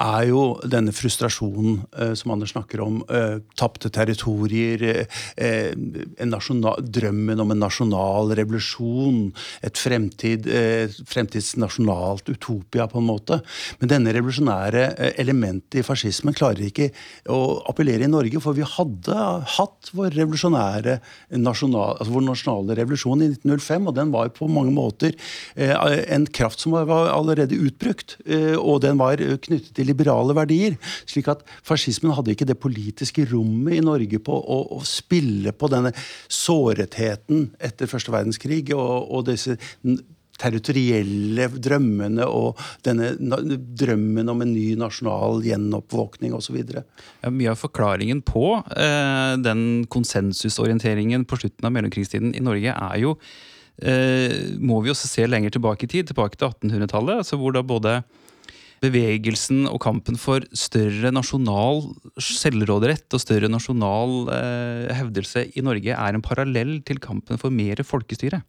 er 0.00 0.26
jo 0.30 0.42
denne 0.68 0.92
frustrasjonen 0.94 1.80
eh, 1.96 2.12
som 2.18 2.34
Anders 2.34 2.52
snakker 2.54 2.82
om. 2.84 3.00
Eh, 3.08 3.38
Tapte 3.58 3.90
territorier, 3.92 5.06
eh, 5.36 5.72
drømmen 5.76 7.42
om 7.42 7.52
en 7.52 7.62
nasjonal 7.62 8.34
revolusjon. 8.36 9.32
Et 9.64 9.80
fremtid, 9.80 10.46
fremtidsnasjonalt 11.08 12.28
utopia, 12.32 12.86
på 12.90 13.00
en 13.00 13.08
måte. 13.08 13.40
Men 13.80 13.92
denne 13.92 14.14
revolusjonære 14.16 15.14
elementet 15.20 15.80
i 15.80 15.86
fascismen 15.86 16.36
klarer 16.36 16.68
ikke 16.68 16.90
å 17.32 17.62
appellere 17.70 18.06
i 18.06 18.10
Norge, 18.10 18.40
for 18.42 18.56
vi 18.56 18.66
hadde 18.66 19.16
hatt 19.56 19.92
vår 19.96 20.16
revolusjonære 20.16 20.98
nasjonal, 21.40 21.96
altså 22.00 22.16
vår 22.16 22.26
nasjonale 22.28 22.65
nasjonale 22.66 22.76
revolusjonen 22.80 23.26
i 23.26 23.34
1905, 23.34 23.86
og 23.88 23.94
den 23.96 24.12
var 24.12 24.30
på 24.34 24.48
mange 24.48 24.72
måter 24.74 25.14
eh, 25.54 25.74
en 26.12 26.26
kraft 26.26 26.60
som 26.60 26.72
var 26.72 27.10
allerede 27.10 27.56
utbrukt. 27.56 28.18
Eh, 28.26 28.56
og 28.56 28.82
den 28.82 28.98
var 28.98 29.16
knyttet 29.16 29.74
til 29.74 29.86
liberale 29.86 30.34
verdier. 30.34 30.76
slik 31.06 31.28
at 31.28 31.44
fascismen 31.62 32.14
hadde 32.14 32.32
ikke 32.32 32.46
det 32.46 32.58
politiske 32.58 33.26
rommet 33.30 33.78
i 33.78 33.84
Norge 33.84 34.18
på 34.18 34.32
å, 34.32 34.76
å 34.76 34.82
spille 34.84 35.52
på 35.52 35.68
denne 35.68 35.92
såretheten 36.28 37.52
etter 37.60 37.86
første 37.86 38.12
verdenskrig 38.12 38.74
og, 38.74 39.10
og 39.10 39.26
disse 39.30 39.56
territorielle 40.40 41.48
drømmene 41.52 42.26
og 42.28 42.60
denne 42.86 43.12
drømmen 43.78 44.32
om 44.32 44.44
en 44.44 44.52
ny 44.52 44.68
nasjonal 44.78 45.42
gjenoppvåkning 45.46 46.36
osv. 46.36 46.60
Ja, 46.76 47.32
mye 47.32 47.52
av 47.52 47.60
forklaringen 47.60 48.22
på 48.26 48.46
eh, 48.76 49.34
den 49.42 49.86
konsensusorienteringen 49.92 51.26
på 51.28 51.40
slutten 51.40 51.68
av 51.68 51.74
mellomkrigstiden 51.76 52.36
i 52.36 52.44
Norge 52.44 52.74
er 52.74 53.00
jo 53.02 53.16
eh, 53.80 54.56
Må 54.60 54.82
vi 54.84 54.92
også 54.92 55.10
se 55.10 55.26
lenger 55.28 55.56
tilbake 55.56 55.88
i 55.88 55.92
tid, 55.96 56.10
tilbake 56.10 56.38
til 56.38 56.50
1800-tallet, 56.50 57.24
altså 57.24 57.40
hvor 57.40 57.56
da 57.56 57.64
både 57.66 58.00
bevegelsen 58.84 59.64
og 59.70 59.80
kampen 59.80 60.18
for 60.20 60.44
større 60.56 61.12
nasjonal 61.14 61.82
selvråderett 62.20 63.08
og 63.16 63.22
større 63.22 63.48
nasjonal 63.50 64.28
eh, 64.32 64.94
hevdelse 64.98 65.46
i 65.56 65.64
Norge 65.64 65.96
er 65.96 66.16
en 66.16 66.24
parallell 66.24 66.78
til 66.86 67.00
kampen 67.02 67.40
for 67.40 67.54
mer 67.54 67.80
folkestyre. 67.86 68.42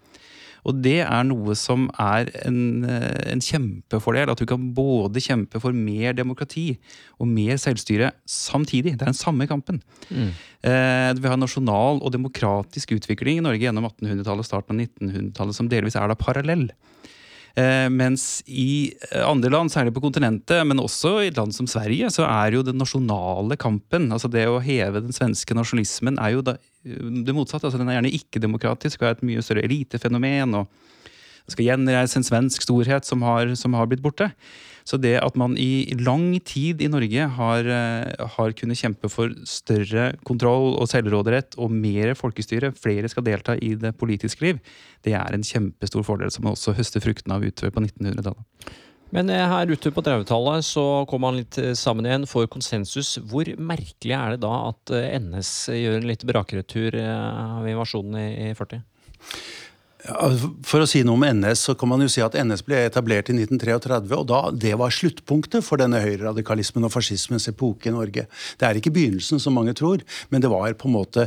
Og 0.67 0.81
det 0.83 0.99
er 1.05 1.27
noe 1.27 1.55
som 1.57 1.87
er 2.01 2.27
en, 2.43 2.83
eh, 2.83 3.31
en, 3.31 3.43
kjempefordel. 3.43 4.31
At 4.31 4.41
du 4.41 4.45
kan 4.49 4.73
både 4.75 5.23
kjempe 5.23 5.61
for 5.63 5.75
mer 5.75 6.15
demokrati 6.17 6.77
og 7.19 7.31
mer 7.31 7.55
selvstyre 7.61 8.11
samtidig. 8.27 8.97
Det 8.97 9.05
er 9.05 9.13
den 9.13 9.17
samme 9.17 9.47
kampen. 9.47 9.81
Mm. 10.11 10.33
Eh, 10.67 11.13
vi 11.15 11.31
har 11.31 11.39
nasjonal 11.39 12.03
og 12.03 12.11
demokratisk 12.11 12.91
utvikling 12.97 13.39
i 13.39 13.45
Norge 13.45 13.63
gjennom 13.63 13.87
1800-tallet 13.87 14.43
og 14.43 14.49
starten 14.49 14.75
av 14.75 14.87
1900-tallet 14.99 15.55
som 15.55 15.71
delvis 15.71 15.95
er 15.95 16.11
da 16.11 16.19
parallell. 16.19 16.67
Eh, 17.57 17.87
mens 17.89 18.43
i 18.45 18.93
andre 19.23 19.49
land, 19.49 19.71
særlig 19.73 19.95
på 19.95 20.03
kontinentet, 20.03 20.61
men 20.67 20.83
også 20.83 21.15
i 21.23 21.29
et 21.31 21.39
land 21.39 21.55
som 21.55 21.65
Sverige, 21.65 22.11
så 22.13 22.27
er 22.27 22.53
jo 22.53 22.65
den 22.65 22.77
nasjonale 22.77 23.57
kampen, 23.57 24.11
altså 24.11 24.29
det 24.29 24.45
å 24.45 24.59
heve 24.61 25.01
den 25.01 25.15
svenske 25.15 25.55
nasjonalismen, 25.57 26.19
er 26.21 26.35
jo 26.35 26.43
da 26.45 26.57
det 26.87 27.35
motsatte. 27.35 27.67
altså 27.67 27.79
Den 27.81 27.89
er 27.91 27.99
gjerne 27.99 28.13
ikke-demokratisk 28.17 29.01
og 29.01 29.09
er 29.09 29.17
et 29.17 29.25
mye 29.27 29.43
større 29.45 29.65
elitefenomen. 29.67 30.55
og 30.61 30.67
skal 31.51 31.67
gjenreise 31.69 32.19
en 32.19 32.25
svensk 32.27 32.65
storhet 32.65 33.07
som 33.07 33.23
har, 33.25 33.53
som 33.59 33.75
har, 33.77 33.87
blitt 33.87 34.03
borte. 34.03 34.29
Så 34.87 34.99
det 34.99 35.17
at 35.19 35.35
man 35.39 35.57
i 35.59 35.95
lang 35.99 36.29
tid 36.47 36.81
i 36.83 36.89
Norge 36.91 37.27
har, 37.37 37.67
eh, 37.67 38.27
har 38.35 38.55
kunnet 38.55 38.79
kjempe 38.79 39.09
for 39.11 39.31
større 39.47 40.13
kontroll 40.27 40.77
og 40.79 40.87
selvråderett 40.87 41.57
og 41.59 41.71
mer 41.71 42.13
folkestyre, 42.15 42.73
flere 42.75 43.11
skal 43.11 43.23
delta 43.23 43.57
i 43.59 43.75
det 43.75 43.97
politiske 43.99 44.43
liv, 44.43 44.59
det 45.03 45.13
er 45.13 45.33
en 45.33 45.43
kjempestor 45.43 46.03
fordel 46.07 46.31
som 46.31 46.47
man 46.47 46.55
også 46.55 46.75
høster 46.75 47.03
fruktene 47.03 47.35
av 47.35 47.43
utover 47.43 47.75
på 47.75 47.83
1900-tallet. 47.83 48.43
Men 49.15 49.29
eh, 49.31 49.45
her 49.47 49.71
ute 49.71 49.91
på 49.93 50.03
30-tallet 50.03 50.65
så 50.67 50.83
kom 51.07 51.23
man 51.23 51.37
litt 51.39 51.57
eh, 51.61 51.73
sammen 51.79 52.07
igjen 52.07 52.27
for 52.27 52.49
konsensus. 52.51 53.15
Hvor 53.23 53.47
merkelig 53.55 54.15
er 54.17 54.35
det 54.35 54.41
da 54.43 54.53
at 54.71 54.93
eh, 54.95 55.13
NS 55.21 55.51
gjør 55.77 56.01
en 56.01 56.09
litt 56.09 56.25
brakretur 56.27 56.97
ved 56.97 57.71
invasjonen 57.71 58.19
i 58.19 58.51
40? 58.57 58.83
For 59.97 60.83
å 60.83 60.85
si 60.85 60.99
noe 61.01 61.17
om 61.17 61.23
NS, 61.25 61.63
så 61.67 61.73
kan 61.77 61.89
man 61.89 62.03
jo 62.03 62.09
si 62.11 62.21
at 62.21 62.35
NS 62.37 62.61
ble 62.67 62.83
etablert 62.85 63.31
i 63.31 63.33
1933. 63.33 64.13
og 64.13 64.27
da, 64.29 64.41
Det 64.53 64.75
var 64.77 64.93
sluttpunktet 64.93 65.65
for 65.65 65.81
denne 65.81 65.97
høyreradikalismen 66.03 66.85
og 66.85 66.93
fascismens 66.93 67.47
epoke 67.49 67.89
i 67.89 67.95
Norge. 67.95 68.27
Det 68.61 68.67
er 68.67 68.77
ikke 68.77 68.93
begynnelsen, 68.93 69.41
som 69.41 69.57
mange 69.57 69.73
tror, 69.73 70.03
men 70.29 70.43
det 70.43 70.51
var 70.53 70.75
på 70.77 70.87
en 70.87 70.95
måte 70.99 71.25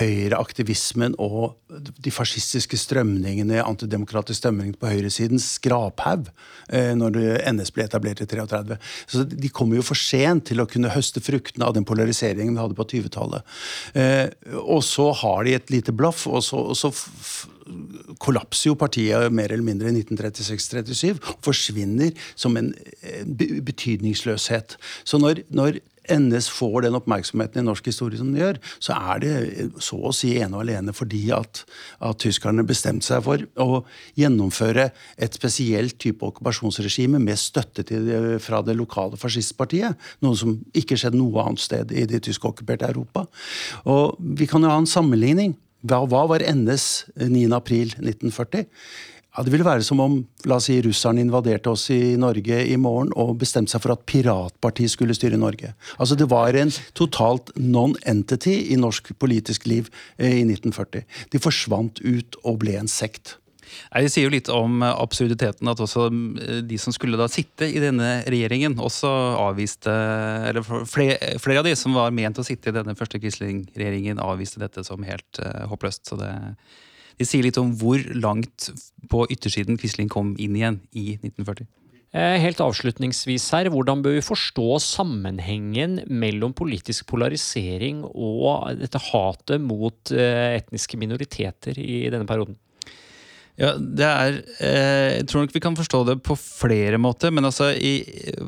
høyreaktivismen 0.00 1.14
og 1.22 1.54
de 1.70 2.10
fascistiske 2.10 2.80
strømningene, 2.82 3.62
antidemokratiske 3.62 4.42
strømningene 4.42 4.80
på 4.80 4.90
høyresidens 4.90 5.46
skraphaug 5.60 6.32
eh, 6.66 6.90
når 6.98 7.20
NS 7.52 7.70
ble 7.76 7.86
etablert 7.86 8.24
i 8.24 8.26
33. 8.26 8.80
Så 9.06 9.22
De 9.30 9.52
kommer 9.54 9.78
jo 9.78 9.86
for 9.86 9.98
sent 9.98 10.48
til 10.50 10.58
å 10.58 10.66
kunne 10.66 10.90
høste 10.90 11.22
fruktene 11.22 11.68
av 11.68 11.78
den 11.78 11.86
polariseringen 11.86 12.58
vi 12.58 12.64
hadde 12.64 12.78
på 12.78 12.88
20-tallet. 12.90 13.56
Eh, 13.94 14.26
og 14.58 14.82
så 14.82 15.12
har 15.22 15.46
de 15.46 15.54
et 15.54 15.70
lite 15.70 15.94
blaff, 15.94 16.26
og 16.26 16.42
så, 16.42 16.66
og 16.74 16.78
så 16.78 16.90
kollapser 18.22 18.70
jo 18.70 18.78
partiet 18.78 19.32
mer 19.34 19.52
eller 19.52 19.66
mindre 19.66 19.90
i 19.90 20.02
1936-37 20.02 21.20
og 21.20 21.44
forsvinner 21.44 22.12
som 22.34 22.56
en 22.60 22.72
betydningsløshet. 23.66 24.76
Så 25.04 25.20
når, 25.20 25.44
når 25.54 25.80
NS 26.10 26.48
får 26.50 26.84
den 26.86 26.96
oppmerksomheten 26.98 27.60
i 27.60 27.64
norsk 27.66 27.86
historie 27.90 28.18
som 28.18 28.30
den 28.32 28.40
gjør, 28.40 28.58
så 28.82 28.96
er 28.96 29.22
det 29.22 29.34
så 29.82 29.98
å 30.08 30.12
si 30.16 30.32
ene 30.40 30.56
og 30.56 30.64
alene 30.64 30.94
fordi 30.96 31.22
at, 31.34 31.62
at 32.02 32.20
tyskerne 32.22 32.64
bestemte 32.66 33.06
seg 33.06 33.22
for 33.26 33.44
å 33.60 33.82
gjennomføre 34.18 34.90
et 35.20 35.38
spesielt 35.38 35.98
type 36.02 36.26
okkupasjonsregime 36.26 37.20
med 37.22 37.40
støtte 37.40 37.84
til, 37.86 38.10
fra 38.42 38.62
det 38.66 38.76
lokale 38.78 39.20
fascistpartiet. 39.20 39.98
Noe 40.24 40.38
som 40.38 40.56
ikke 40.76 40.98
skjedde 40.98 41.20
noe 41.20 41.44
annet 41.44 41.62
sted 41.62 41.94
i 41.94 42.06
det 42.10 42.24
tyskokkuperte 42.26 42.90
Europa. 42.90 43.26
Og 43.86 44.16
Vi 44.40 44.48
kan 44.48 44.62
jo 44.64 44.70
ha 44.72 44.78
en 44.80 44.88
sammenligning. 44.88 45.54
Hva, 45.80 46.02
hva 46.04 46.26
var 46.28 46.44
NS 46.44 46.86
9.4.1940? 47.16 48.66
Ja, 49.30 49.44
Det 49.44 49.52
ville 49.52 49.64
være 49.64 49.84
som 49.86 50.00
om 50.02 50.16
la 50.50 50.56
oss 50.58 50.66
si, 50.66 50.80
russerne 50.82 51.22
invaderte 51.22 51.70
oss 51.70 51.86
i 51.94 52.16
Norge 52.18 52.56
i 52.66 52.76
morgen 52.76 53.12
og 53.14 53.36
bestemte 53.38 53.70
seg 53.70 53.84
for 53.84 53.94
at 53.94 54.02
piratpartiet 54.04 54.90
skulle 54.90 55.14
styre 55.14 55.38
Norge. 55.38 55.72
Altså 55.98 56.18
Det 56.18 56.26
var 56.28 56.58
en 56.58 56.72
totalt 56.98 57.52
non-entity 57.56 58.72
i 58.74 58.76
norsk 58.76 59.12
politisk 59.18 59.66
liv 59.70 59.88
eh, 60.18 60.42
i 60.42 60.44
1940. 60.44 61.06
De 61.30 61.38
forsvant 61.38 62.02
ut 62.02 62.40
og 62.42 62.58
ble 62.64 62.74
en 62.80 62.90
sekt. 62.90 63.38
Det 63.90 64.12
sier 64.12 64.26
jo 64.26 64.34
litt 64.34 64.50
om 64.52 64.84
absurditeten 64.86 65.70
at 65.70 65.82
også 65.82 66.08
eh, 66.10 66.60
de 66.66 66.78
som 66.80 66.94
skulle 66.94 67.20
da 67.20 67.28
sitte 67.30 67.68
i 67.68 67.82
denne 67.82 68.20
regjeringen, 68.26 68.78
også 68.80 69.10
avviste 69.40 69.92
Eller 70.50 70.64
flere, 70.64 71.38
flere 71.42 71.62
av 71.62 71.66
de 71.68 71.74
som 71.78 71.96
var 71.96 72.14
ment 72.14 72.38
å 72.40 72.46
sitte 72.46 72.70
i 72.70 72.76
denne 72.76 72.96
første 72.98 73.20
Quisling-regjeringen, 73.22 74.22
avviste 74.22 74.62
dette 74.62 74.84
som 74.86 75.04
helt 75.06 75.42
uh, 75.42 75.66
håpløst. 75.70 76.08
Så 76.10 76.18
det 76.20 76.32
det 77.20 77.26
sier 77.28 77.44
litt 77.44 77.58
om 77.60 77.74
hvor 77.76 78.00
langt 78.16 78.70
på 79.12 79.26
yttersiden 79.28 79.76
Quisling 79.80 80.08
kom 80.08 80.32
inn 80.40 80.56
igjen 80.56 80.80
i 80.96 81.18
1940. 81.18 81.68
Eh, 82.10 82.36
helt 82.42 82.58
avslutningsvis 82.64 83.44
her, 83.54 83.68
hvordan 83.70 84.00
bør 84.02 84.16
vi 84.16 84.24
forstå 84.24 84.80
sammenhengen 84.82 86.00
mellom 86.10 86.54
politisk 86.58 87.06
polarisering 87.12 88.00
og 88.08 88.80
dette 88.80 88.98
hatet 89.12 89.62
mot 89.62 90.10
eh, 90.16 90.56
etniske 90.56 90.98
minoriteter 90.98 91.78
i 91.78 92.08
denne 92.10 92.26
perioden? 92.26 92.56
Ja, 93.60 93.74
det 93.76 94.06
er 94.06 94.36
eh, 94.64 95.18
Jeg 95.18 95.26
tror 95.28 95.44
nok 95.44 95.52
vi 95.52 95.60
kan 95.60 95.76
forstå 95.76 96.00
det 96.08 96.16
på 96.24 96.36
flere 96.38 96.96
måter. 97.00 97.32
Men 97.34 97.44
altså, 97.44 97.70
i, 97.76 98.00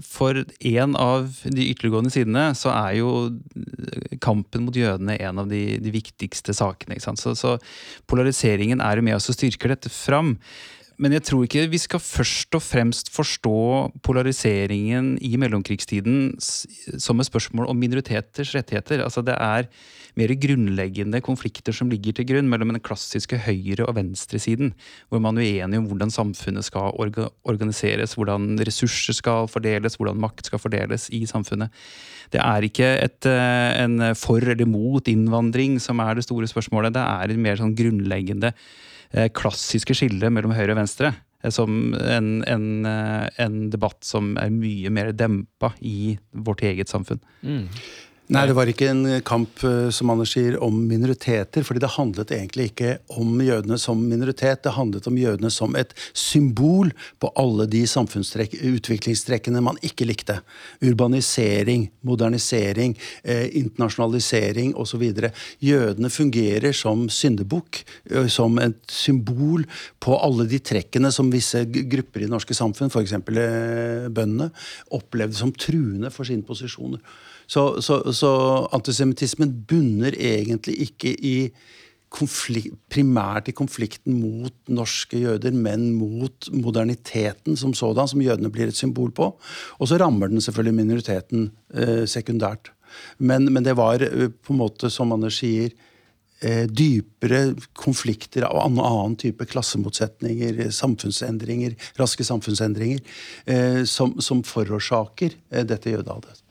for 0.07 0.40
en 0.40 0.96
av 0.96 1.29
de 1.44 1.68
ytterliggående 1.68 2.12
sidene 2.14 2.46
så 2.57 2.72
er 2.72 2.96
jo 3.03 3.12
kampen 4.25 4.64
mot 4.66 4.77
jødene 4.77 5.18
en 5.20 5.42
av 5.42 5.51
de, 5.53 5.77
de 5.83 5.92
viktigste 5.92 6.57
sakene. 6.57 6.96
Så, 7.03 7.35
så, 7.37 7.59
polariseringen 8.09 8.81
er 8.81 8.98
jo 8.98 9.07
med 9.11 9.18
oss 9.18 9.29
og 9.29 9.37
styrker 9.37 9.75
dette 9.75 9.92
fram. 9.92 10.38
Men 11.02 11.16
jeg 11.16 11.24
tror 11.26 11.46
ikke 11.46 11.64
vi 11.72 11.80
skal 11.82 11.98
først 12.02 12.54
og 12.54 12.62
fremst 12.62 13.08
forstå 13.10 13.58
polariseringen 14.06 15.16
i 15.18 15.32
mellomkrigstiden 15.40 16.36
som 16.38 17.18
et 17.18 17.26
spørsmål 17.26 17.66
om 17.72 17.80
minoriteters 17.80 18.52
rettigheter. 18.54 19.02
Altså 19.02 19.24
Det 19.26 19.34
er 19.34 19.66
mer 20.14 20.34
grunnleggende 20.38 21.22
konflikter 21.24 21.74
som 21.74 21.90
ligger 21.90 22.14
til 22.14 22.28
grunn 22.28 22.50
mellom 22.52 22.70
den 22.70 22.84
klassiske 22.84 23.40
høyre- 23.46 23.88
og 23.88 23.96
venstresiden, 23.96 24.74
hvor 25.08 25.18
man 25.24 25.38
er 25.38 25.48
uenig 25.48 25.80
om 25.80 25.88
hvordan 25.90 26.12
samfunnet 26.12 26.68
skal 26.68 26.94
orga 26.94 27.26
organiseres, 27.50 28.14
hvordan 28.14 28.60
ressurser 28.62 29.16
skal 29.16 29.48
fordeles, 29.50 29.96
hvordan 29.98 30.20
makt 30.22 30.46
skal 30.46 30.62
fordeles 30.62 31.08
i 31.10 31.24
samfunnet. 31.26 31.72
Det 32.30 32.40
er 32.44 32.68
ikke 32.68 32.92
et, 33.02 33.26
eh, 33.26 33.82
en 33.82 34.14
for 34.14 34.38
eller 34.38 34.66
mot 34.66 35.02
innvandring 35.02 35.80
som 35.80 35.98
er 35.98 36.14
det 36.14 36.24
store 36.24 36.46
spørsmålet. 36.46 36.94
Det 36.94 37.02
er 37.02 37.32
en 37.32 37.42
mer 37.42 37.56
sånn 37.56 37.74
grunnleggende 37.74 38.52
klassiske 39.37 39.96
skillet 39.98 40.33
mellom 40.33 40.55
høyre 40.57 40.75
og 40.75 40.81
venstre. 40.83 41.12
Eh, 41.42 41.51
som 41.51 41.94
en, 41.98 42.31
en, 42.48 42.87
en 42.87 43.59
debatt 43.72 44.01
som 44.07 44.35
er 44.40 44.53
mye 44.55 44.92
mer 44.94 45.12
dempa 45.16 45.75
i 45.81 46.16
vårt 46.33 46.64
eget 46.66 46.92
samfunn. 46.92 47.22
Mm. 47.42 47.66
Nei, 48.30 48.44
det 48.46 48.54
var 48.54 48.70
ikke 48.70 48.87
en 48.87 49.06
kamp 49.26 49.64
eh, 49.66 49.88
som 49.90 50.12
Anders 50.12 50.30
sier, 50.37 50.54
om 50.62 50.76
minoriteter. 50.87 51.64
fordi 51.66 51.80
det 51.82 51.88
handlet 51.96 52.30
egentlig 52.30 52.68
ikke 52.70 52.92
om 53.18 53.40
jødene 53.42 53.74
som 53.78 53.98
minoritet. 53.98 54.62
Det 54.62 54.72
handlet 54.76 55.08
om 55.11 55.16
jødene 55.18 55.50
som 55.50 55.74
et 55.76 55.90
symbol 56.14 56.92
på 57.18 57.32
alle 57.37 57.66
de 57.66 57.82
utviklingstrekkene 57.82 59.61
man 59.61 59.80
ikke 59.82 60.06
likte. 60.06 60.38
Urbanisering, 60.80 61.88
modernisering, 62.06 62.94
eh, 63.24 63.50
internasjonalisering 63.58 64.76
osv. 64.76 65.02
Jødene 65.58 66.11
fungerer 66.11 66.72
som 66.72 67.08
syndebukk, 67.11 67.82
som 68.28 68.58
et 68.58 68.78
symbol 68.87 69.66
på 70.00 70.14
alle 70.22 70.46
de 70.46 70.62
trekkene 70.62 71.11
som 71.12 71.30
visse 71.30 71.66
grupper 71.66 72.22
i 72.22 72.30
det 72.30 72.32
norske 72.32 72.54
samfunn, 72.54 72.88
f.eks. 72.88 73.18
Eh, 73.18 74.08
bøndene, 74.14 74.52
opplevde 74.94 75.35
som 75.35 75.52
truende 75.52 76.14
for 76.14 76.24
sine 76.24 76.46
posisjoner. 76.46 77.02
Så, 77.52 77.66
så, 77.84 78.00
så 78.16 78.32
antisemittismen 78.72 79.52
bunner 79.68 80.14
egentlig 80.16 80.78
ikke 80.86 81.12
i 81.12 81.36
konflikt, 82.12 82.76
primært 82.92 83.48
i 83.48 83.54
konflikten 83.56 84.18
mot 84.20 84.54
norske 84.72 85.20
jøder, 85.22 85.54
men 85.56 85.90
mot 85.96 86.48
moderniteten 86.52 87.56
som 87.58 87.74
sådan, 87.76 88.10
som 88.10 88.22
jødene 88.24 88.52
blir 88.52 88.72
et 88.72 88.78
symbol 88.78 89.12
på. 89.16 89.32
Og 89.78 89.88
så 89.88 90.00
rammer 90.00 90.32
den 90.32 90.44
selvfølgelig 90.44 90.78
minoriteten 90.80 91.50
eh, 91.74 92.04
sekundært. 92.08 92.72
Men, 93.18 93.48
men, 93.52 93.64
det 93.64 93.76
var 93.78 94.04
eh, 94.04 94.28
på 94.28 94.52
en 94.52 94.60
måte, 94.60 94.92
som 94.92 95.14
Anders 95.16 95.40
sier, 95.40 95.72
eh, 96.44 96.66
dypere 96.68 97.54
konflikter 97.78 98.44
av 98.48 98.60
annen, 98.66 98.84
annen 98.84 99.16
type 99.20 99.48
klassemotsetninger, 99.48 100.66
samfunnsendringer, 100.74 101.76
raske 102.00 102.28
samfunnsendringer, 102.28 103.00
eh, 103.46 103.82
som, 103.88 104.18
som, 104.20 104.44
forårsaker 104.44 105.36
eh, 105.50 105.64
dette 105.68 105.96
jødehatet. 105.96 106.44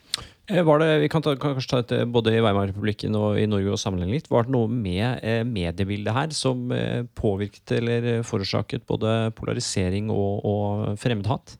Eh, 0.52 0.62
var 0.62 0.82
det, 0.82 0.98
vi 1.00 1.08
kan, 1.08 1.22
ta, 1.24 1.32
kan 1.40 1.54
kanskje 1.56 1.70
ta 1.70 1.80
et, 1.80 1.92
både 2.12 2.34
i 2.36 2.40
Weimar-republikken 2.44 3.16
og 3.16 3.38
i 3.40 3.46
Norge 3.48 3.72
og 3.72 3.80
sammenligne 3.80 4.18
litt. 4.18 4.28
Var 4.28 4.44
det 4.44 4.52
noe 4.52 4.68
med 4.68 5.22
eh, 5.24 5.40
mediebildet 5.48 6.12
her 6.12 6.34
som 6.36 6.66
eh, 6.76 7.06
påvirket 7.16 7.72
eller 7.78 8.08
forårsaket 8.26 8.84
både 8.90 9.32
polarisering 9.38 10.12
og, 10.12 10.44
og 10.44 11.00
fremmedhat? 11.00 11.56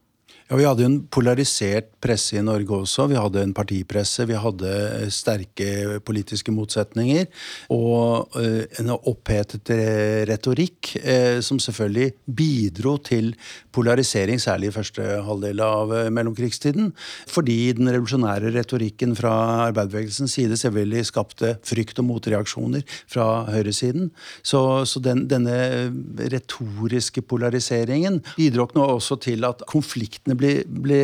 Ja, 0.48 0.56
Vi 0.56 0.64
hadde 0.66 0.84
en 0.84 0.98
polarisert 1.06 1.92
presse 2.02 2.36
i 2.36 2.42
Norge 2.44 2.74
også. 2.74 3.06
Vi 3.10 3.18
hadde 3.18 3.42
en 3.42 3.54
partipresse, 3.54 4.26
vi 4.26 4.38
hadde 4.38 4.72
sterke 5.14 6.00
politiske 6.04 6.52
motsetninger. 6.54 7.28
Og 7.72 8.36
eh, 8.40 8.64
en 8.82 8.92
opphetet 8.96 9.70
retorikk 10.28 10.96
eh, 10.98 11.38
som 11.44 11.60
selvfølgelig 11.62 12.12
bidro 12.26 12.96
til 13.04 13.32
polarisering, 13.72 14.40
særlig 14.42 14.70
i 14.70 14.74
første 14.74 15.06
halvdel 15.26 15.62
av 15.64 15.94
eh, 15.96 16.10
mellomkrigstiden. 16.14 16.90
Fordi 17.30 17.58
den 17.78 17.92
revolusjonære 17.92 18.52
retorikken 18.56 19.14
fra 19.18 19.32
arbeiderbevegelsens 19.68 20.36
side 20.38 20.58
selvfølgelig 20.60 21.06
skapte 21.12 21.54
frykt 21.66 22.02
og 22.02 22.08
motreaksjoner 22.10 22.84
fra 23.06 23.28
høyresiden. 23.52 24.10
Så, 24.42 24.62
så 24.90 25.02
den, 25.04 25.26
denne 25.30 25.56
retoriske 26.32 27.22
polariseringen 27.24 28.20
bidro 28.36 28.68
nå 28.76 28.84
også 28.96 29.18
til 29.22 29.44
at 29.48 29.64
konfliktene 29.70 30.31
ble, 30.38 30.52
ble, 30.66 31.00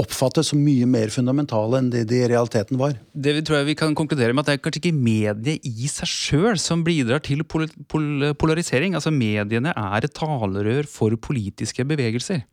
oppfattet 0.00 0.46
som 0.48 0.60
mye 0.62 0.86
mer 0.90 1.12
fundamentale 1.14 1.80
enn 1.80 1.90
det 1.92 2.04
de 2.10 2.22
i 2.22 2.30
realiteten 2.30 2.78
var. 2.80 2.96
Det 3.12 3.36
tror 3.46 3.60
jeg 3.60 3.70
vi 3.72 3.76
kan 3.78 3.96
konkludere 3.98 4.34
med 4.34 4.44
at 4.44 4.50
det 4.52 4.56
er 4.58 4.64
kanskje 4.64 4.82
ikke 4.82 4.96
mediet 4.96 5.68
i 5.68 5.90
seg 5.90 6.10
sjøl 6.10 6.58
som 6.60 6.84
bidrar 6.86 7.22
til 7.24 7.44
pol 7.48 7.68
pol 7.90 8.32
polarisering. 8.40 8.96
Altså 8.98 9.12
Mediene 9.14 9.74
er 9.74 10.06
et 10.06 10.16
talerør 10.16 10.88
for 10.90 11.16
politiske 11.20 11.86
bevegelser. 11.88 12.44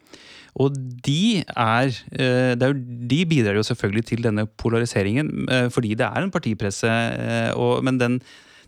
Og 0.59 0.75
de, 1.05 1.43
er, 1.47 1.91
eh, 2.11 2.71
de 3.09 3.19
bidrar 3.29 3.55
jo 3.55 3.63
selvfølgelig 3.63 4.05
til 4.09 4.23
denne 4.25 4.45
polariseringen, 4.59 5.31
eh, 5.47 5.67
fordi 5.71 5.95
det 5.95 6.07
er 6.07 6.25
en 6.25 6.31
partipresse. 6.33 6.87
Eh, 6.87 7.81
men 7.83 7.99
den 7.99 8.21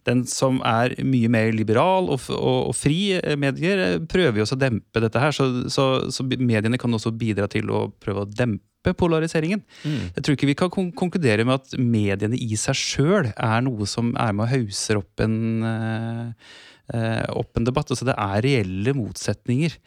den 0.07 0.23
som 0.29 0.59
er 0.67 0.95
mye 1.05 1.29
mer 1.31 1.53
liberal 1.55 2.09
og, 2.11 2.27
og, 2.33 2.69
og 2.69 2.75
fri 2.77 3.15
eh, 3.17 3.37
medier, 3.39 3.81
eh, 3.85 3.97
prøver 4.09 4.41
jo 4.41 4.47
også 4.47 4.57
å 4.57 4.63
dempe 4.65 5.03
dette 5.03 5.23
her. 5.23 5.35
Så, 5.35 5.49
så, 5.73 5.87
så, 6.13 6.27
mediene 6.33 6.79
kan 6.81 6.93
også 6.93 7.13
bidra 7.15 7.49
til 7.51 7.71
å 7.73 7.85
prøve 8.03 8.25
å 8.25 8.29
dempe 8.29 8.93
polariseringen. 8.99 9.63
Mm. 9.87 9.99
Jeg 10.17 10.25
tror 10.25 10.37
ikke 10.37 10.51
vi 10.51 10.59
kan 10.59 10.73
konkludere 10.73 11.47
med 11.47 11.61
at 11.61 11.77
mediene 11.79 12.39
i 12.39 12.59
seg 12.59 12.77
sjøl 12.79 13.31
er 13.31 13.65
noe 13.65 13.87
som 13.89 14.11
er 14.19 14.35
med 14.35 14.47
og 14.49 14.51
hauser 14.51 14.99
opp 14.99 15.23
en, 15.23 15.37
uh, 15.63 17.29
opp 17.31 17.55
en 17.55 17.69
debatt. 17.69 17.93
Altså 17.95 18.09
det 18.09 18.17
er 18.19 18.43
reelle 18.43 18.95
motsetninger. 18.97 19.79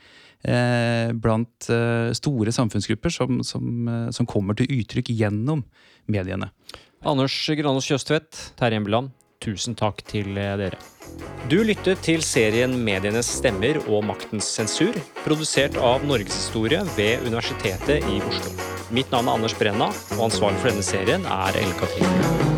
Eh, 0.46 1.10
blant 1.12 1.66
eh, 1.72 2.12
store 2.14 2.52
samfunnsgrupper 2.54 3.10
som, 3.10 3.40
som, 3.42 3.88
eh, 3.88 4.10
som, 4.14 4.28
kommer 4.30 4.54
til 4.54 4.68
uttrykk 4.78 5.10
gjennom 5.10 5.64
mediene. 6.12 6.52
Anders 7.06 7.34
Granås 7.58 7.88
Kjøstvedt, 7.88 8.52
Terje 8.58 8.78
Embeland, 8.78 9.10
Tusen 9.42 9.76
takk 9.78 10.02
til 10.08 10.36
eh, 10.40 10.54
dere. 10.60 10.80
Du 11.50 11.60
lyttet 11.62 12.02
til 12.02 12.24
serien 12.26 12.72
Medienes 12.86 13.28
stemmer 13.38 13.78
og 13.86 14.02
maktens 14.08 14.48
sensur, 14.56 14.96
produsert 15.22 15.78
av 15.78 16.04
Norgeshistorie 16.08 16.82
ved 16.96 17.24
Universitetet 17.28 18.04
i 18.10 18.18
Oslo. 18.26 18.56
Mitt 18.94 19.10
navn 19.14 19.30
er 19.30 19.38
Anders 19.38 19.56
Brenna, 19.58 19.92
og 20.16 20.28
ansvarlig 20.30 20.62
for 20.62 20.72
denne 20.72 20.86
serien 20.86 21.26
er 21.26 21.62
Ellen 21.62 21.80
Katrine. 21.80 22.55